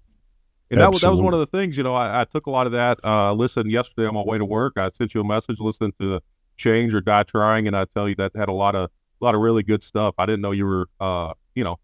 [0.71, 1.77] And that was that was one of the things.
[1.77, 2.99] You know, I, I took a lot of that.
[3.03, 4.73] Uh, listened yesterday on my way to work.
[4.77, 6.21] I sent you a message listening to
[6.57, 8.91] Change or Die Trying, and I tell you that had a lot of
[9.21, 10.15] a lot of really good stuff.
[10.17, 11.77] I didn't know you were, uh, you know,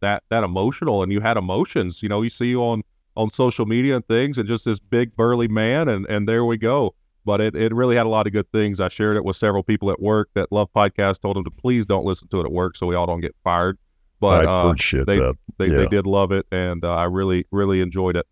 [0.00, 2.02] that that emotional, and you had emotions.
[2.02, 2.82] You know, you see you on
[3.16, 6.56] on social media and things, and just this big burly man, and and there we
[6.56, 6.94] go.
[7.24, 8.80] But it, it really had a lot of good things.
[8.80, 11.20] I shared it with several people at work that love podcasts.
[11.20, 13.36] Told them to please don't listen to it at work, so we all don't get
[13.44, 13.76] fired.
[14.20, 15.36] But I uh, they- that.
[15.58, 15.76] they, Yeah.
[15.78, 18.26] they did love it, and uh, I really really enjoyed it.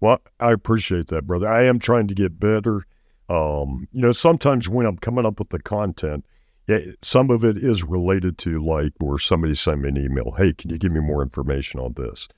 [0.00, 1.48] Well, I appreciate that, brother.
[1.48, 2.84] I am trying to get better.
[3.30, 6.26] Um, you know, sometimes when I'm coming up with the content,
[6.66, 10.52] yeah, some of it is related to like where somebody sent me an email, hey,
[10.52, 12.28] can you give me more information on this?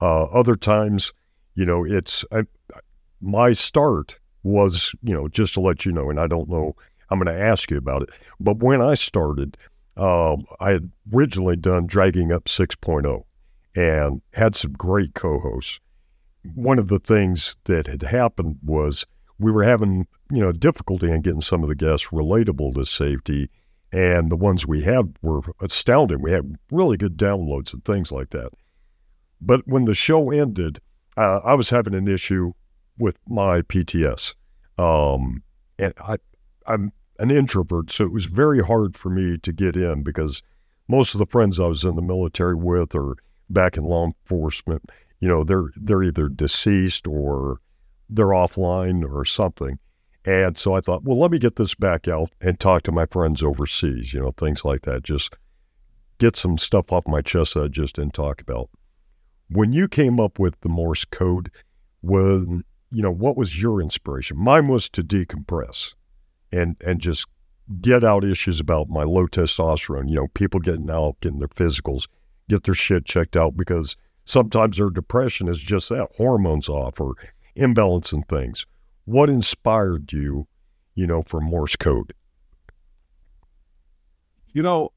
[0.00, 1.12] Uh, other times,
[1.54, 2.44] you know, it's I,
[3.20, 6.74] my start was, you know, just to let you know, and I don't know,
[7.10, 8.10] I'm going to ask you about it.
[8.40, 9.56] But when I started,
[9.96, 13.24] um, I had originally done Dragging Up 6.0
[13.76, 15.80] and had some great co hosts
[16.54, 19.06] one of the things that had happened was
[19.38, 23.50] we were having you know difficulty in getting some of the guests relatable to safety
[23.92, 26.22] and the ones we had were astounding.
[26.22, 28.52] We had really good downloads and things like that.
[29.40, 30.80] But when the show ended
[31.16, 32.52] uh, i was having an issue
[32.98, 34.34] with my pts
[34.78, 35.42] um,
[35.78, 36.16] and i
[36.66, 40.42] i'm an introvert so it was very hard for me to get in because
[40.88, 43.16] most of the friends i was in the military with or
[43.50, 47.58] back in law enforcement you know they're they're either deceased or
[48.08, 49.78] they're offline or something
[50.24, 53.06] and so i thought well let me get this back out and talk to my
[53.06, 55.02] friends overseas you know things like that.
[55.02, 55.36] Just
[56.18, 58.70] get some stuff off my chest that i just didn't talk about.
[59.48, 61.50] When you came up with the morse code
[62.00, 64.36] when you know what was your inspiration?
[64.36, 65.94] Mine was to decompress
[66.52, 67.26] and and just
[67.80, 72.06] get out issues about my low testosterone you know people getting out getting their physicals
[72.48, 77.14] get their shit checked out because sometimes their depression is just that hormones off or
[77.54, 78.66] imbalance in things.
[79.04, 80.46] What inspired you,
[80.94, 82.12] you know, for Morse code?
[84.52, 84.90] You know,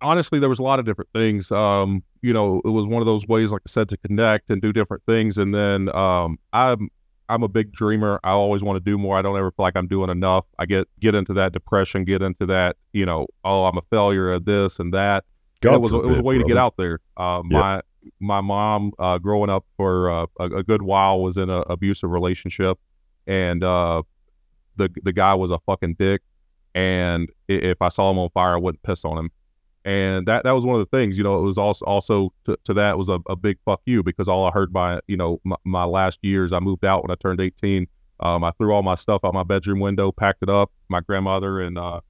[0.00, 1.50] honestly, there was a lot of different things.
[1.50, 4.62] Um, you know, it was one of those ways, like I said, to connect and
[4.62, 5.38] do different things.
[5.38, 6.88] And then um, I'm
[7.28, 8.20] I'm a big dreamer.
[8.22, 9.18] I always want to do more.
[9.18, 10.44] I don't ever feel like I'm doing enough.
[10.58, 14.32] I get get into that depression, get into that, you know, oh, I'm a failure
[14.32, 15.24] of this and that.
[15.62, 17.00] And it was a- it was a forbid, way to get out there.
[17.16, 17.42] Uh.
[17.44, 17.82] My
[18.20, 22.08] my mom, uh, growing up for uh, a, a good while, was in an abusive
[22.08, 22.78] relationship,
[23.26, 24.02] and uh,
[24.76, 26.22] the the guy was a fucking dick.
[26.74, 29.30] And if I saw him on fire, I wouldn't piss on him.
[29.84, 31.38] And that that was one of the things, you know.
[31.38, 34.44] It was also also to, to that was a, a big fuck you because all
[34.44, 37.40] I heard by you know my, my last years, I moved out when I turned
[37.40, 37.86] 18.
[38.20, 40.72] Um, I threw all my stuff out my bedroom window, packed it up.
[40.88, 42.00] My grandmother and uh,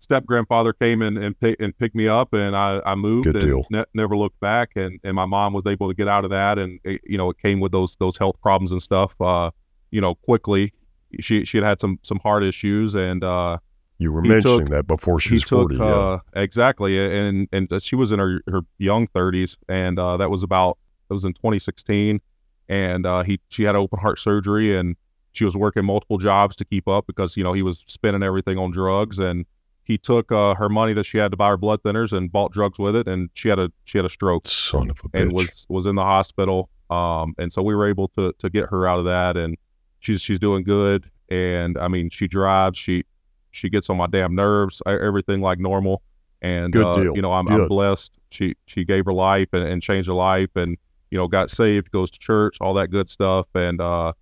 [0.00, 3.36] step grandfather came in and, pick, and picked me up, and I, I moved Good
[3.36, 3.66] and deal.
[3.70, 4.70] ne- never looked back.
[4.74, 7.30] And, and my mom was able to get out of that, and it, you know
[7.30, 9.14] it came with those those health problems and stuff.
[9.20, 9.50] Uh,
[9.90, 10.72] you know, quickly.
[11.20, 13.58] She she had had some some heart issues, and uh,
[13.98, 15.76] You were mentioning took- that before she was took 40.
[15.76, 15.84] yeah.
[15.84, 20.42] uh, exactly, and and she was in her her young 30s, and uh, that was
[20.44, 22.20] about that was in 2016,
[22.68, 24.94] and uh, he she had open heart surgery, and
[25.32, 28.56] she was working multiple jobs to keep up because you know he was spending everything
[28.58, 29.44] on drugs, and
[29.82, 32.52] he took uh, her money that she had to buy her blood thinners and bought
[32.52, 35.20] drugs with it, and she had a she had a stroke Son of a bitch.
[35.22, 36.70] and was was in the hospital.
[36.90, 39.56] Um, and so we were able to to get her out of that, and
[40.00, 41.08] she's she's doing good.
[41.28, 43.04] And I mean, she drives, she
[43.52, 46.02] she gets on my damn nerves, everything like normal.
[46.42, 47.16] And Good uh, deal.
[47.16, 48.12] you know, I'm I'm blessed.
[48.30, 50.76] She she gave her life and, and changed her life, and
[51.10, 53.46] you know, got saved, goes to church, all that good stuff.
[53.54, 54.12] And uh,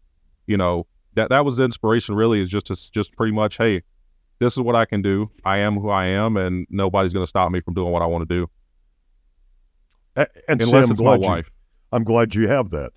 [0.47, 2.15] you know, that that was the inspiration.
[2.15, 3.83] Really, is just to just pretty much, hey,
[4.41, 5.31] this is what I can do.
[5.45, 8.07] I am who I am, and nobody's going to stop me from doing what I
[8.07, 8.51] want to do,
[10.17, 11.51] A- and unless I'm it's my you- wife.
[11.93, 12.93] I'm glad you have that.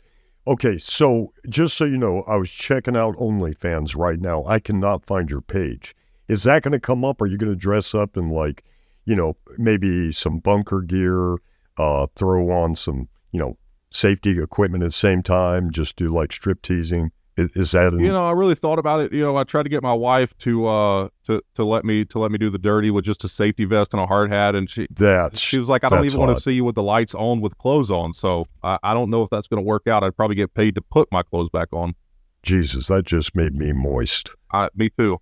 [0.47, 4.43] Okay, so just so you know, I was checking out OnlyFans right now.
[4.45, 5.95] I cannot find your page.
[6.27, 7.21] Is that going to come up?
[7.21, 8.63] Are you going to dress up in like,
[9.05, 11.35] you know, maybe some bunker gear,
[11.77, 13.57] uh, throw on some, you know,
[13.91, 17.11] safety equipment at the same time, just do like strip teasing?
[17.55, 19.13] Is, that you know, I really thought about it.
[19.13, 22.19] You know, I tried to get my wife to uh to to let me to
[22.19, 24.69] let me do the dirty with just a safety vest and a hard hat, and
[24.69, 27.15] she that she was like, I don't even want to see you with the lights
[27.15, 28.13] on with clothes on.
[28.13, 30.03] So I, I don't know if that's going to work out.
[30.03, 31.95] I'd probably get paid to put my clothes back on.
[32.43, 32.87] Jesus?
[32.87, 34.31] That just made me moist.
[34.51, 35.19] I, me too.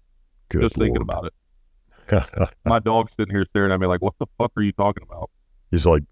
[0.49, 1.33] Good just thinking about it.
[2.65, 5.29] My dog's sitting here staring at me like, what the fuck are you talking about?
[5.69, 6.03] He's like,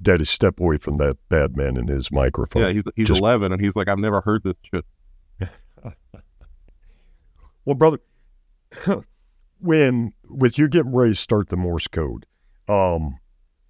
[0.00, 2.62] Daddy, step away from that bad man and his microphone.
[2.62, 4.84] yeah, he's he's just- 11, and he's like, I've never heard this shit.
[7.66, 7.98] Well, brother,
[9.58, 12.26] when with you getting ready to start the Morse code,
[12.68, 13.18] um,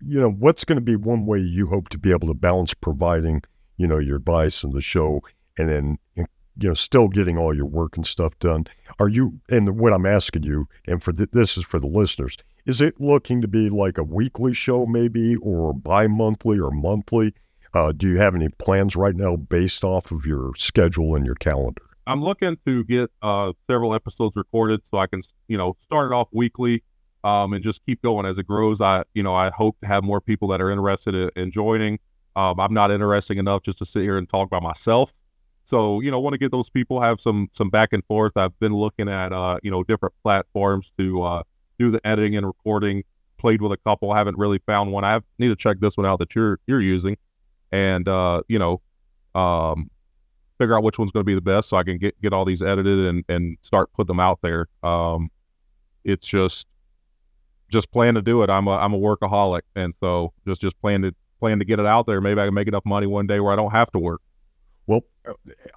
[0.01, 2.75] you know, what's going to be one way you hope to be able to balance
[2.75, 3.43] providing,
[3.77, 5.21] you know, your advice and the show,
[5.57, 8.67] and then you know, still getting all your work and stuff done.
[8.99, 9.41] Are you?
[9.49, 13.01] And what I'm asking you, and for th- this is for the listeners, is it
[13.01, 17.35] looking to be like a weekly show, maybe, or bi-monthly or monthly?
[17.73, 21.35] Uh, do you have any plans right now based off of your schedule and your
[21.37, 21.83] calendar?
[22.07, 26.15] I'm looking to get uh, several episodes recorded so I can, you know, start it
[26.15, 26.83] off weekly
[27.23, 28.81] um, and just keep going as it grows.
[28.81, 31.99] I, you know, I hope to have more people that are interested in, in joining.
[32.37, 35.13] Um, I'm not interesting enough just to sit here and talk by myself.
[35.65, 38.37] So, you know, want to get those people have some some back and forth.
[38.37, 41.43] I've been looking at, uh, you know, different platforms to uh,
[41.79, 43.05] do the editing and recording.
[43.39, 45.05] Played with a couple, haven't really found one.
[45.05, 47.17] I have, need to check this one out that you're you're using,
[47.73, 48.81] and uh, you know,
[49.35, 49.91] um,
[50.65, 52.45] figure out which one's going to be the best so I can get get all
[52.45, 54.67] these edited and and start putting them out there.
[54.83, 55.31] Um,
[56.05, 56.67] it's just
[57.71, 58.51] just plan to do it.
[58.51, 61.87] I'm a I'm a workaholic, and so just just plan to plan to get it
[61.87, 62.21] out there.
[62.21, 64.23] Maybe I can make enough money one day where I don't have to work.
[64.87, 65.01] Well,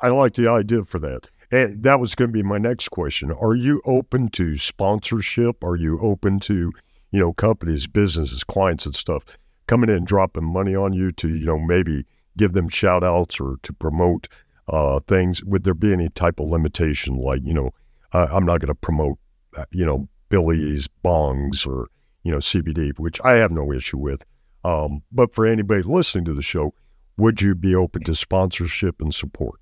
[0.01, 1.29] I like the idea for that.
[1.49, 3.31] And that was going to be my next question.
[3.31, 5.63] Are you open to sponsorship?
[5.63, 6.73] Are you open to,
[7.11, 9.23] you know, companies, businesses, clients and stuff
[9.65, 12.05] coming in dropping money on you to, you know, maybe
[12.37, 14.27] give them shout outs or to promote
[14.67, 15.43] uh, things?
[15.43, 17.71] Would there be any type of limitation like, you know,
[18.13, 19.17] I, I'm not going to promote,
[19.55, 21.87] uh, you know, Billy's bongs or,
[22.23, 24.23] you know, CBD, which I have no issue with.
[24.63, 26.73] Um, but for anybody listening to the show,
[27.17, 29.59] would you be open to sponsorship and support?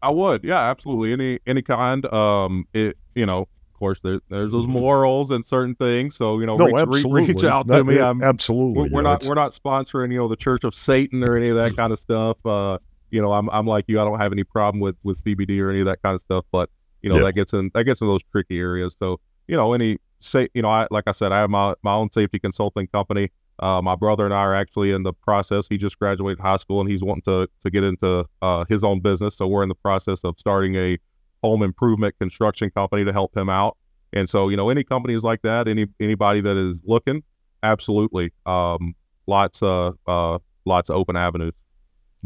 [0.00, 1.12] I would, yeah, absolutely.
[1.12, 2.06] Any any kind.
[2.06, 6.14] Um, it you know, of course, there, there's those morals and certain things.
[6.16, 7.34] So you know, No, reach, re- absolutely.
[7.34, 7.96] reach out That- to me.
[7.96, 8.90] yeah, I'm absolutely.
[8.90, 11.48] we're, you not it's- we're not sponsoring you know the Church of Satan or any
[11.48, 12.36] of that kind of stuff.
[12.46, 12.78] Uh,
[13.10, 14.00] you know, I'm I'm like you.
[14.00, 16.44] I don't have any problem with with CBD or any of that kind of stuff.
[16.52, 16.70] But
[17.02, 17.24] you know, Yeah.
[17.24, 18.96] that gets in that gets in those tricky areas.
[18.98, 21.92] So you know, any say you know, I like I said, I have my my
[21.94, 23.30] own safety consulting company.
[23.60, 25.66] Uh, my brother and I are actually in the process.
[25.68, 29.00] He just graduated high school and he's wanting to to get into uh, his own
[29.00, 29.36] business.
[29.36, 30.98] So we're in the process of starting a
[31.42, 33.76] home improvement construction company to help him out.
[34.12, 37.22] And so, you know, any companies like that, any anybody that is looking,
[37.62, 38.32] absolutely.
[38.46, 38.94] Um,
[39.26, 41.52] lots uh uh lots of open avenues.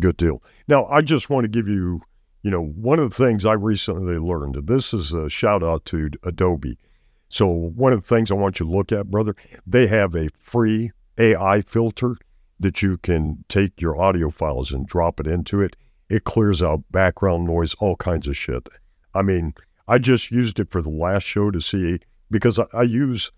[0.00, 0.42] Good deal.
[0.68, 2.00] Now, I just want to give you,
[2.42, 6.11] you know, one of the things I recently learned, this is a shout out to
[6.22, 6.78] Adobe.
[7.28, 9.35] So, one of the things I want you to look at, brother,
[9.66, 12.16] they have a free AI filter
[12.61, 15.76] that you can take your audio files and drop it into it.
[16.09, 18.68] It clears out background noise, all kinds of shit.
[19.14, 19.54] I mean,
[19.88, 21.98] I just used it for the last show to see
[22.31, 23.31] because I, I use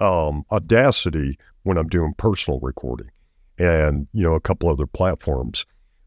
[0.00, 3.10] um, Audacity when I'm doing personal recording
[3.58, 5.64] and, you know, a couple other platforms.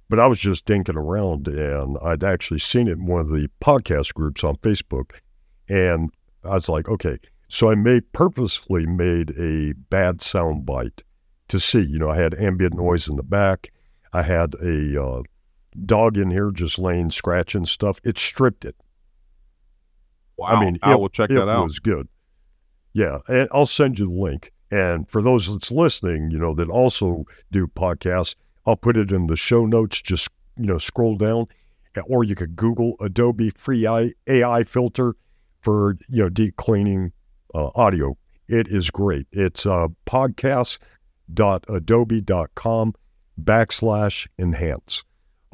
[0.10, 3.50] But I was just dinking around and I'd actually seen it in one of the
[3.62, 5.14] podcast groups on Facebook.
[5.68, 6.12] And
[6.44, 7.18] I was like, okay.
[7.48, 11.04] So I made purposefully made a bad sound bite
[11.48, 11.82] to see.
[11.82, 13.72] You know, I had ambient noise in the back.
[14.14, 15.22] I had a uh,
[15.86, 18.00] dog in here just laying, scratching stuff.
[18.04, 18.76] It stripped it.
[20.38, 20.48] Wow.
[20.48, 21.62] I mean, I it- will check that out.
[21.62, 22.08] It was good.
[22.94, 24.52] Yeah, and I'll send you the link.
[24.72, 28.36] And for those that's listening, you know, that also do podcasts,
[28.66, 30.02] I'll put it in the show notes.
[30.02, 31.48] Just, you know, scroll down.
[32.08, 35.16] Or you could Google Adobe free AI filter
[35.62, 37.14] for, you know, deep cleaning
[37.54, 38.18] uh, audio.
[38.48, 39.28] It is great.
[39.32, 42.94] It's uh, podcast.adobe.com
[43.42, 45.04] backslash enhance.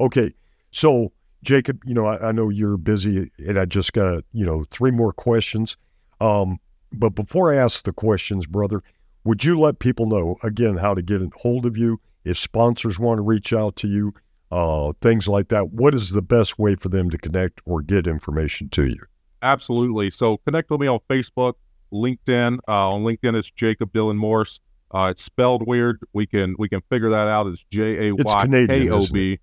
[0.00, 0.34] Okay,
[0.70, 1.12] so
[1.44, 4.90] Jaykob, you know, I, I, know you're busy and I just got, you know, three
[4.90, 5.76] more questions.
[6.20, 6.58] Um,
[6.92, 8.82] but before I ask the questions, brother,
[9.24, 12.98] would you let people know again how to get a hold of you if sponsors
[12.98, 14.14] want to reach out to you,
[14.50, 15.70] uh, things like that?
[15.70, 19.00] What is the best way for them to connect or get information to you?
[19.42, 20.10] Absolutely.
[20.10, 21.54] So connect with me on Facebook,
[21.92, 22.58] LinkedIn.
[22.68, 24.60] Uh, on LinkedIn, it's Jaykob Dylan Morse.
[24.92, 26.00] Uh, it's spelled weird.
[26.12, 27.46] We can we can figure that out.
[27.46, 29.38] It's J A Y K O B.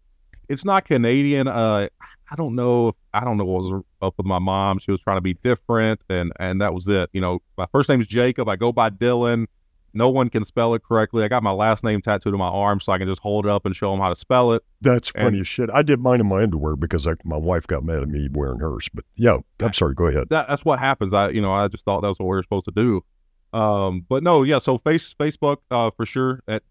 [0.47, 1.47] It's not Canadian.
[1.47, 1.89] Uh,
[2.31, 2.93] I don't know.
[3.13, 4.77] I don't know what was up with my mom.
[4.79, 7.09] She was trying to be different, and and that was it.
[7.13, 8.47] You know, my first name is Jaykob.
[8.47, 9.47] I go by Dylan.
[9.93, 11.23] No one can spell it correctly.
[11.23, 13.49] I got my last name tattooed on my arm, so I can just hold it
[13.49, 14.63] up and show them how to spell it.
[14.81, 15.69] That's and, funny as shit.
[15.71, 18.59] I did mine in my underwear because I, my wife got mad at me wearing
[18.59, 18.89] hers.
[18.93, 19.93] But yeah, I'm sorry.
[19.93, 20.29] Go ahead.
[20.29, 21.13] That, that's what happens.
[21.13, 23.03] I you know I just thought that was what we were supposed to do.
[23.57, 24.59] Um, but no, yeah.
[24.59, 26.63] So face Facebook uh, for sure at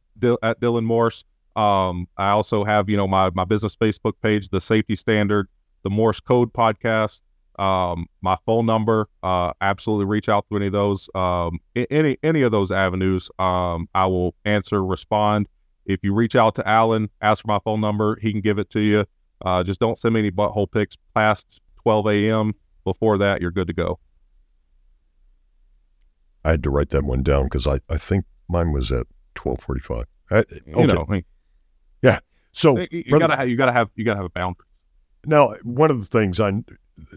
[0.42, 1.24] at Dylan Morse.
[1.56, 5.48] Um, I also have, you know, my my business Facebook page, the Safety Standard,
[5.82, 7.20] the Morse Code podcast,
[7.58, 9.08] um, my phone number.
[9.22, 11.58] Uh, absolutely reach out to any of those, um,
[11.90, 13.30] any any of those avenues.
[13.38, 15.48] Um, I will answer, respond.
[15.86, 18.70] If you reach out to Alan, ask for my phone number, he can give it
[18.70, 19.04] to you.
[19.44, 22.54] Uh, just don't send me any butthole pics past 12 a.m.
[22.84, 23.98] Before that, you're good to go.
[26.44, 30.04] I had to write that one down because I, I think mine was at 12:45.
[30.32, 30.60] okay.
[30.66, 31.06] You know,
[32.02, 32.18] yeah.
[32.52, 34.64] So you, you gotta have, you gotta have you gotta have a boundary.
[35.26, 36.50] Now, one of the things I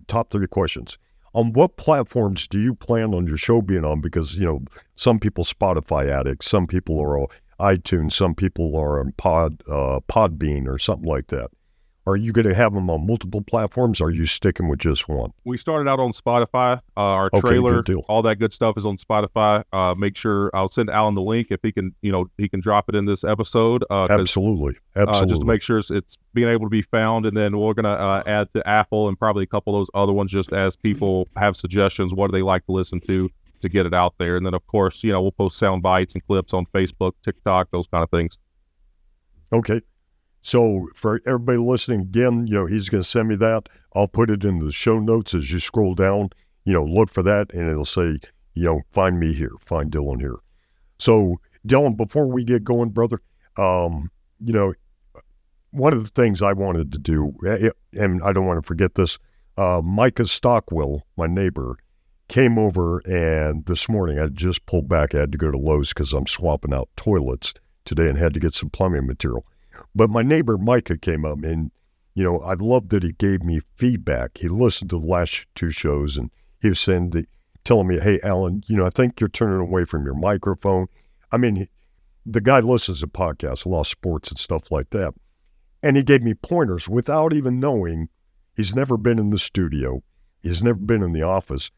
[0.08, 0.98] top three questions
[1.34, 4.02] on what platforms do you plan on your show being on?
[4.02, 4.62] Because you know
[4.96, 7.28] some people Spotify addicts, some people are
[7.60, 11.52] iTunes, some people are on Pod uh, Podbean or something like that.
[12.08, 14.02] Are you going to have them on multiple platforms?
[14.02, 15.34] Or are you sticking with just one?
[15.43, 16.78] We started out on Spotify.
[16.97, 19.64] Uh, our okay, trailer, all that good stuff is on Spotify.
[19.72, 21.93] Uh, make sure I'll send Alan the link if he can.
[22.02, 23.84] You know, he can drop it in this episode.
[23.89, 25.22] Uh, Absolutely, absolutely.
[25.22, 27.74] Uh, just to make sure it's, it's, being able to be found, and then we're
[27.74, 30.54] going to uh, add to Apple and probably a couple of those other ones, just
[30.54, 32.14] as people have suggestions.
[32.14, 33.30] What do they like to listen to?
[33.62, 36.16] To get it out there, and then of course, you know, we'll post sound bites
[36.16, 38.39] and clips on Facebook, TikTok, those kind of things.
[39.54, 39.82] Okay,
[40.42, 43.70] so for everybody listening again, you know, he's going to send me that.
[43.94, 46.30] I'll put it in the show notes as you scroll down.
[46.66, 48.20] You know, look for that, and it'll say,
[48.54, 50.38] you know, find me here, find Dylan here.
[51.00, 53.20] So Dylan, before we get going, brother,
[53.58, 54.74] um, you know,
[55.72, 58.68] one of the things I wanted to do, eh, eh, and I don't want to
[58.68, 59.18] forget this,
[59.58, 61.78] uh, Micah Stockwell, my neighbor,
[62.28, 65.14] came over and this morning I just pulled back.
[65.14, 68.39] I had to go to Lowe's because I'm swapping out toilets today and had to
[68.39, 69.46] get some plumbing material.
[69.96, 71.72] But my neighbor Micah came up and,
[72.14, 74.38] you know, I loved that he gave me feedback.
[74.38, 76.30] He listened to the last two shows and
[76.62, 77.14] he was saying,
[77.64, 80.88] telling me, hey, Alan, you know, I think you're turning away from your microphone.
[81.32, 81.68] I mean,
[82.26, 85.14] the guy listens to podcasts, a lot of sports and stuff like that.
[85.84, 88.10] And he gave me pointers without even knowing
[88.56, 90.04] he's never been in the studio,
[90.42, 91.72] he's never been in the office.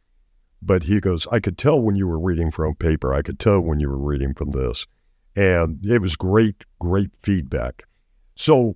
[0.62, 3.14] But he goes, I could tell when you were reading from paper.
[3.14, 4.88] I could tell when you were reading from this.
[5.36, 7.84] And it was great, great feedback.
[8.36, 8.76] So,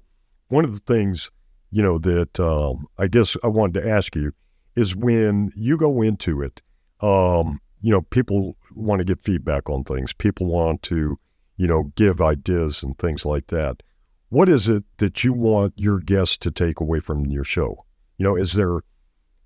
[0.49, 1.29] one of the things,
[1.71, 4.33] you know, that um, I guess I wanted to ask you
[4.75, 6.61] is when you go into it,
[7.01, 10.13] um, you know, people want to get feedback on things.
[10.13, 11.19] People want to,
[11.57, 13.81] you know, give ideas and things like that.
[14.29, 17.85] What is it that you want your guests to take away from your show?
[18.17, 18.81] You know, is there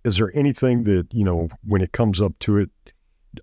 [0.04, 2.70] is there anything that you know when it comes up to it?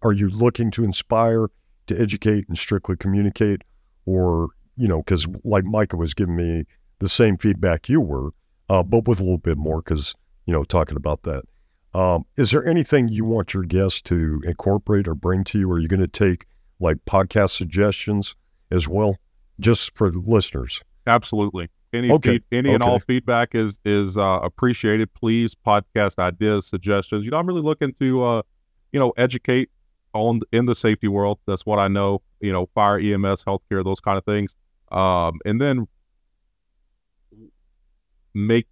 [0.02, 1.48] Are you looking to inspire,
[1.86, 3.62] to educate, and strictly communicate,
[4.04, 4.48] or
[4.78, 6.64] you know, because like Micah was giving me
[7.00, 8.30] the same feedback you were,
[8.68, 10.14] uh, but with a little bit more because,
[10.46, 11.44] you know, talking about that.
[11.94, 15.70] Um, is there anything you want your guests to incorporate or bring to you?
[15.70, 16.46] Are you going to take
[16.80, 18.36] like podcast suggestions
[18.70, 19.16] as well,
[19.58, 20.82] just for listeners?
[21.06, 21.68] Absolutely.
[21.92, 22.32] Any okay.
[22.32, 22.74] Feed, any okay.
[22.74, 25.12] and all feedback is is uh, appreciated.
[25.14, 27.24] Please, podcast ideas, suggestions.
[27.24, 28.42] You know, I'm really looking to, uh,
[28.92, 29.70] you know, educate
[30.12, 31.38] on in the safety world.
[31.46, 32.20] That's what I know.
[32.40, 34.54] You know, fire, EMS, healthcare, those kind of things.
[34.90, 35.86] Um, and then
[38.34, 38.66] make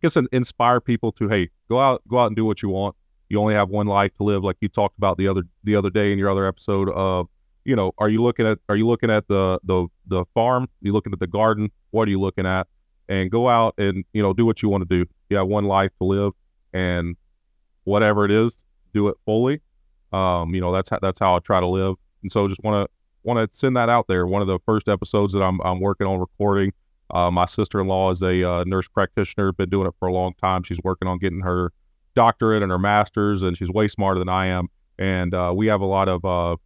[0.00, 2.96] I guess inspire people to hey go out go out and do what you want.
[3.28, 5.90] You only have one life to live like you talked about the other the other
[5.90, 7.28] day in your other episode of
[7.64, 10.64] you know are you looking at are you looking at the the the farm?
[10.64, 11.70] Are you looking at the garden?
[11.90, 12.68] What are you looking at?
[13.08, 15.08] And go out and you know do what you want to do.
[15.30, 16.32] You have one life to live
[16.72, 17.16] and
[17.84, 18.56] whatever it is
[18.94, 19.60] do it fully.
[20.12, 21.96] Um, you know, that's how, that's how I try to live.
[22.22, 22.97] And so just want to
[23.28, 24.26] want to send that out there.
[24.26, 26.72] One of the first episodes that I'm I'm working on recording.
[27.10, 30.62] Uh, my sister-in-law is a uh, nurse practitioner, been doing it for a long time.
[30.62, 31.72] She's working on getting her
[32.14, 34.68] doctorate and her master's, and she's way smarter than I am.
[34.98, 36.56] And uh, we have a lot of uh,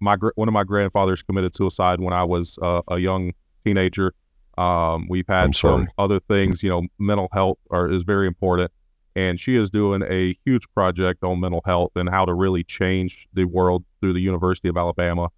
[0.00, 3.32] my one of my grandfathers committed suicide when I was uh, a young
[3.64, 4.12] teenager.
[4.58, 8.70] Um, we've had some other things, you know, mental health are, is very important.
[9.14, 13.28] And she is doing a huge project on mental health and how to really change
[13.34, 15.28] the world through the University of Alabama.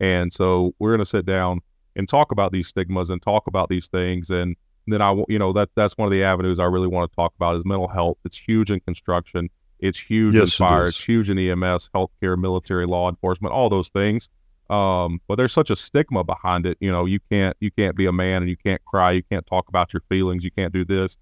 [0.00, 1.60] And so we're going to sit down
[1.96, 4.30] and talk about these stigmas and talk about these things.
[4.30, 7.14] And then I, you know, that that's one of the avenues I really want to
[7.14, 8.18] talk about is mental health.
[8.24, 9.50] It's huge in construction.
[9.78, 10.84] It's huge yes, in fire.
[10.84, 14.28] It it's huge in EMS, healthcare, military, law enforcement, all those things.
[14.68, 16.78] Um, but there's such a stigma behind it.
[16.80, 19.12] You know, you can't you can't be a man and you can't cry.
[19.12, 20.44] You can't talk about your feelings.
[20.44, 21.16] You can't do this.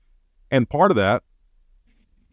[0.50, 1.22] And part of that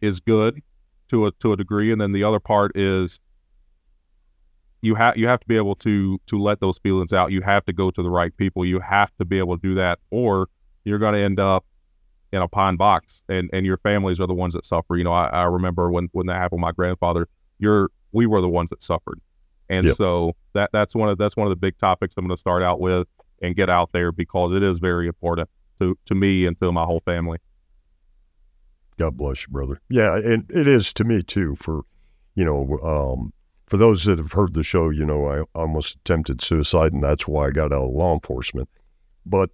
[0.00, 0.62] is good
[1.08, 3.18] to a to a degree, and then the other part is
[4.86, 7.32] you have you have to be able to to let those feelings out.
[7.32, 8.64] You have to go to the right people.
[8.64, 10.48] You have to be able to do that, or
[10.84, 11.66] you're going to end up
[12.32, 14.96] in a pine box, and and your families are the ones that suffer.
[14.96, 17.28] You know, I, I remember when when that happened, with my grandfather.
[17.58, 19.20] You're we were the ones that suffered,
[19.68, 19.96] and yep.
[19.96, 22.62] so that that's one of that's one of the big topics I'm going to start
[22.62, 23.08] out with
[23.42, 26.84] and get out there because it is very important to to me and to my
[26.84, 27.38] whole family.
[28.98, 29.80] God bless you, brother.
[29.90, 31.56] Yeah, and it is to me too.
[31.56, 31.82] For
[32.36, 33.32] you know, um,
[33.66, 37.26] for those that have heard the show, you know, I almost attempted suicide, and that's
[37.26, 38.68] why I got out of law enforcement.
[39.24, 39.50] But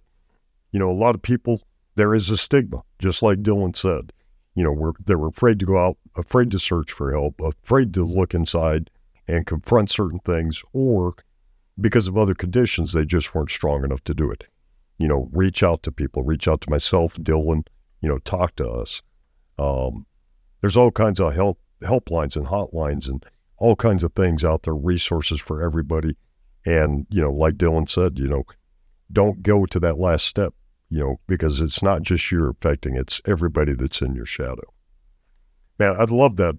[0.71, 1.61] you know, a lot of people
[1.95, 4.11] there is a stigma, just like Dylan said.
[4.55, 8.05] You know, we're they're afraid to go out, afraid to search for help, afraid to
[8.05, 8.89] look inside
[9.27, 11.13] and confront certain things, or
[11.79, 14.43] because of other conditions, they just weren't strong enough to do it.
[14.99, 17.65] You know, reach out to people, reach out to myself, Dylan.
[18.01, 19.01] You know, talk to us.
[19.57, 20.05] Um,
[20.61, 23.25] there's all kinds of help helplines and hotlines and
[23.63, 26.17] all kinds of things out there, resources for everybody.
[26.65, 28.43] And, you know, like Dylan said, you know,
[29.09, 30.53] don't go to that last step,
[30.89, 34.73] you know, because it's not just you're affecting, it's everybody that's in your shadow.
[35.79, 36.55] Man, I'd love that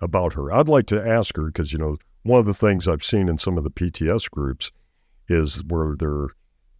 [0.00, 0.50] about her.
[0.50, 3.36] I'd like to ask her because, you know, one of the things I've seen in
[3.36, 4.72] some of the PTS groups
[5.28, 6.28] is where they're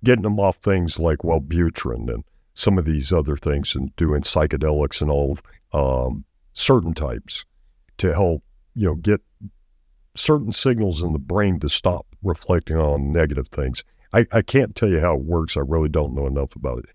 [0.02, 2.24] getting them off things like Wellbutrin and
[2.54, 5.36] some of these other things and doing psychedelics and all
[5.74, 6.24] um,
[6.54, 7.44] certain types
[7.98, 8.42] to help
[8.74, 9.20] you know get
[10.16, 13.84] certain signals in the brain to stop reflecting on negative things.
[14.12, 15.56] I, I can't tell you how it works.
[15.56, 16.90] I really don't know enough about it.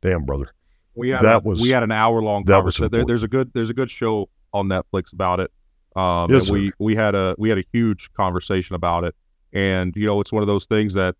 [0.00, 0.54] Damn, brother.
[0.94, 2.90] We had that a, was we had an hour long conversation.
[2.90, 5.50] There, there's a good there's a good show on Netflix about it.
[5.96, 9.14] Um, yes, we we had a we had a huge conversation about it.
[9.52, 11.16] And you know, it's one of those things that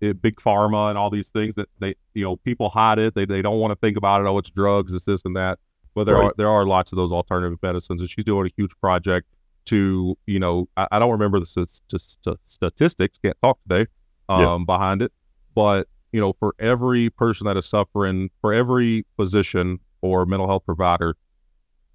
[0.00, 3.14] it, big pharma and all these things that they you know people hide it.
[3.14, 4.26] They they don't want to think about it.
[4.28, 4.92] Oh, it's drugs.
[4.92, 5.58] It's this and that.
[5.94, 6.26] But there right.
[6.26, 9.26] are there are lots of those alternative medicines, and she's doing a huge project
[9.66, 13.18] to you know I, I don't remember the st- statistics.
[13.22, 13.86] Can't talk today
[14.28, 14.58] um, yeah.
[14.64, 15.12] behind it,
[15.54, 20.64] but you know for every person that is suffering, for every physician or mental health
[20.64, 21.16] provider,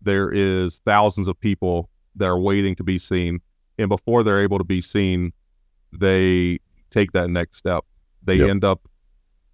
[0.01, 3.39] there is thousands of people that are waiting to be seen,
[3.77, 5.31] and before they're able to be seen,
[5.93, 6.59] they
[6.89, 7.85] take that next step.
[8.23, 8.49] They yep.
[8.49, 8.81] end up,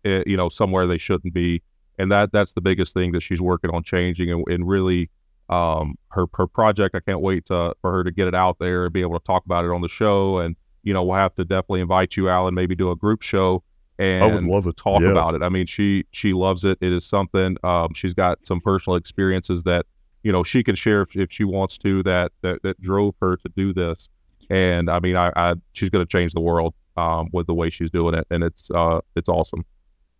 [0.05, 1.61] uh, you know, somewhere they shouldn't be,
[1.99, 5.09] and that that's the biggest thing that she's working on changing, and, and really,
[5.49, 6.95] um, her her project.
[6.95, 9.25] I can't wait to, for her to get it out there and be able to
[9.25, 12.29] talk about it on the show, and you know, we'll have to definitely invite you,
[12.29, 13.63] Alan, maybe do a group show
[13.97, 15.11] and I would love to talk yeah.
[15.11, 15.41] about it.
[15.41, 16.77] I mean, she she loves it.
[16.81, 17.57] It is something.
[17.63, 19.85] Um, she's got some personal experiences that
[20.23, 23.37] you know she can share if, if she wants to that that that drove her
[23.37, 24.09] to do this.
[24.49, 27.69] And I mean, I, I she's going to change the world um, with the way
[27.69, 29.65] she's doing it, and it's uh, it's awesome.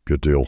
[0.05, 0.47] Good deal,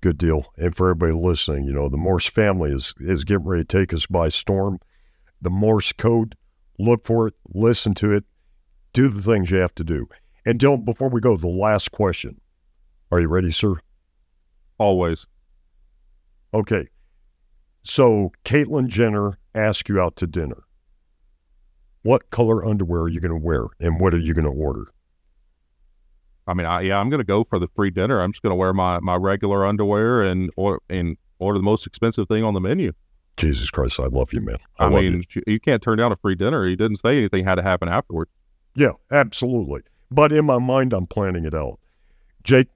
[0.00, 0.52] good deal.
[0.56, 3.92] And for everybody listening, you know, the Morse family is is getting ready to take
[3.92, 4.78] us by storm.
[5.40, 6.36] The Morse code,
[6.78, 8.24] look for it, listen to it,
[8.92, 10.08] do the things you have to do.
[10.44, 12.40] And Dylan, before we go, the last question:
[13.10, 13.74] Are you ready, sir?
[14.78, 15.26] Always.
[16.54, 16.88] Okay.
[17.82, 20.64] So Caitlyn Jenner asked you out to dinner.
[22.02, 24.86] What color underwear are you going to wear, and what are you going to order?
[26.48, 28.22] I mean, I, yeah, I'm going to go for the free dinner.
[28.22, 31.86] I'm just going to wear my, my regular underwear and or and order the most
[31.86, 32.92] expensive thing on the menu.
[33.36, 34.56] Jesus Christ, I love you, man.
[34.78, 35.42] I, I mean, you.
[35.46, 35.60] you.
[35.60, 36.66] can't turn down a free dinner.
[36.66, 38.28] He didn't say anything had to happen afterward.
[38.74, 39.82] Yeah, absolutely.
[40.10, 41.78] But in my mind, I'm planning it out.
[42.42, 42.68] Jake,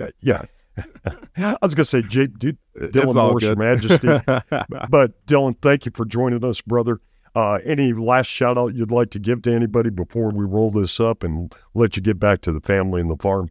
[0.00, 0.44] uh, yeah.
[1.36, 4.06] I was going to say, Jake, dude, Dylan Morse, Your Majesty.
[4.88, 7.00] but Dylan, thank you for joining us, brother.
[7.34, 11.00] Uh, any last shout out you'd like to give to anybody before we roll this
[11.00, 13.50] up and let you get back to the family and the farm?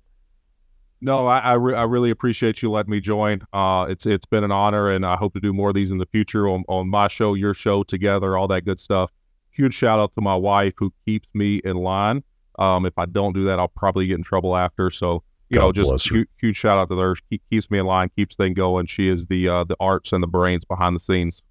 [1.01, 3.41] No, I I, re- I really appreciate you letting me join.
[3.51, 5.97] Uh, it's it's been an honor, and I hope to do more of these in
[5.97, 9.11] the future on, on my show, your show, together, all that good stuff.
[9.51, 12.23] huge shout out to my wife who keeps me in line.
[12.57, 14.89] Um, if I don't do that, I'll probably get in trouble after.
[14.89, 17.15] So you God know, just huge, huge shout out to her.
[17.29, 18.85] She keeps me in line, keeps things going.
[18.85, 21.43] She is the uh, the arts and the brains behind the scenes.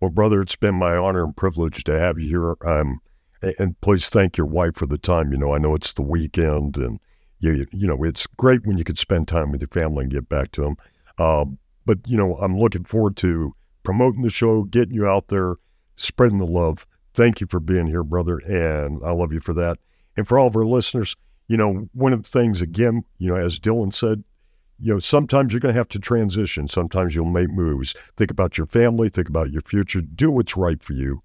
[0.00, 2.56] Well, brother, it's been my honor and privilege to have you here.
[2.66, 3.00] Um,
[3.58, 5.30] and please thank your wife for the time.
[5.30, 7.00] You know, I know it's the weekend, and
[7.38, 10.28] you you know it's great when you could spend time with your family and get
[10.28, 10.76] back to them.
[11.18, 11.44] Uh,
[11.84, 15.56] but you know, I'm looking forward to promoting the show, getting you out there,
[15.96, 16.86] spreading the love.
[17.12, 19.78] Thank you for being here, brother, and I love you for that.
[20.16, 21.16] And for all of our listeners,
[21.48, 24.22] you know, one of the things again, you know, as Dylan said,
[24.80, 26.66] you know, sometimes you're going to have to transition.
[26.66, 27.94] Sometimes you'll make moves.
[28.16, 31.22] Think about your family, think about your future, do what's right for you.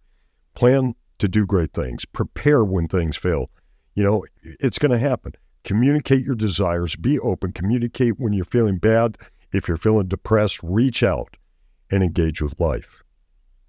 [0.54, 2.06] Plan to do great things.
[2.06, 3.50] Prepare when things fail.
[3.94, 5.34] You know, it's going to happen.
[5.64, 9.18] Communicate your desires, be open, communicate when you're feeling bad.
[9.52, 11.38] If you're feeling depressed, reach out
[11.90, 13.04] and engage with life.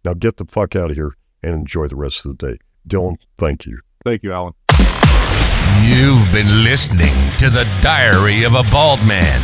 [0.05, 2.59] Now get the fuck out of here and enjoy the rest of the day.
[2.89, 3.80] Dylan, thank you.
[4.05, 4.53] Thank you, Alan.
[5.83, 9.41] You've been listening to the Diary of a Bald Man.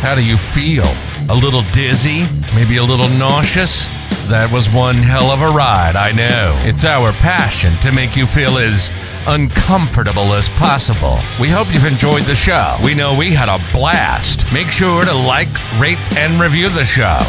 [0.00, 0.86] How do you feel?
[1.28, 2.24] A little dizzy?
[2.54, 3.86] Maybe a little nauseous?
[4.28, 6.54] That was one hell of a ride, I know.
[6.64, 8.90] It's our passion to make you feel as
[9.26, 11.18] uncomfortable as possible.
[11.40, 12.76] We hope you've enjoyed the show.
[12.82, 14.52] We know we had a blast.
[14.52, 17.20] Make sure to like, rate, and review the show.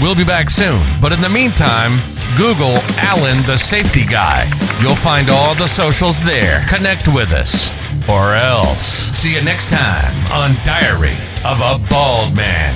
[0.00, 1.98] We'll be back soon, but in the meantime,
[2.36, 4.48] Google Alan the Safety Guy.
[4.80, 6.64] You'll find all the socials there.
[6.68, 7.72] Connect with us,
[8.08, 8.86] or else.
[9.18, 12.74] See you next time on Diary of a Bald Man.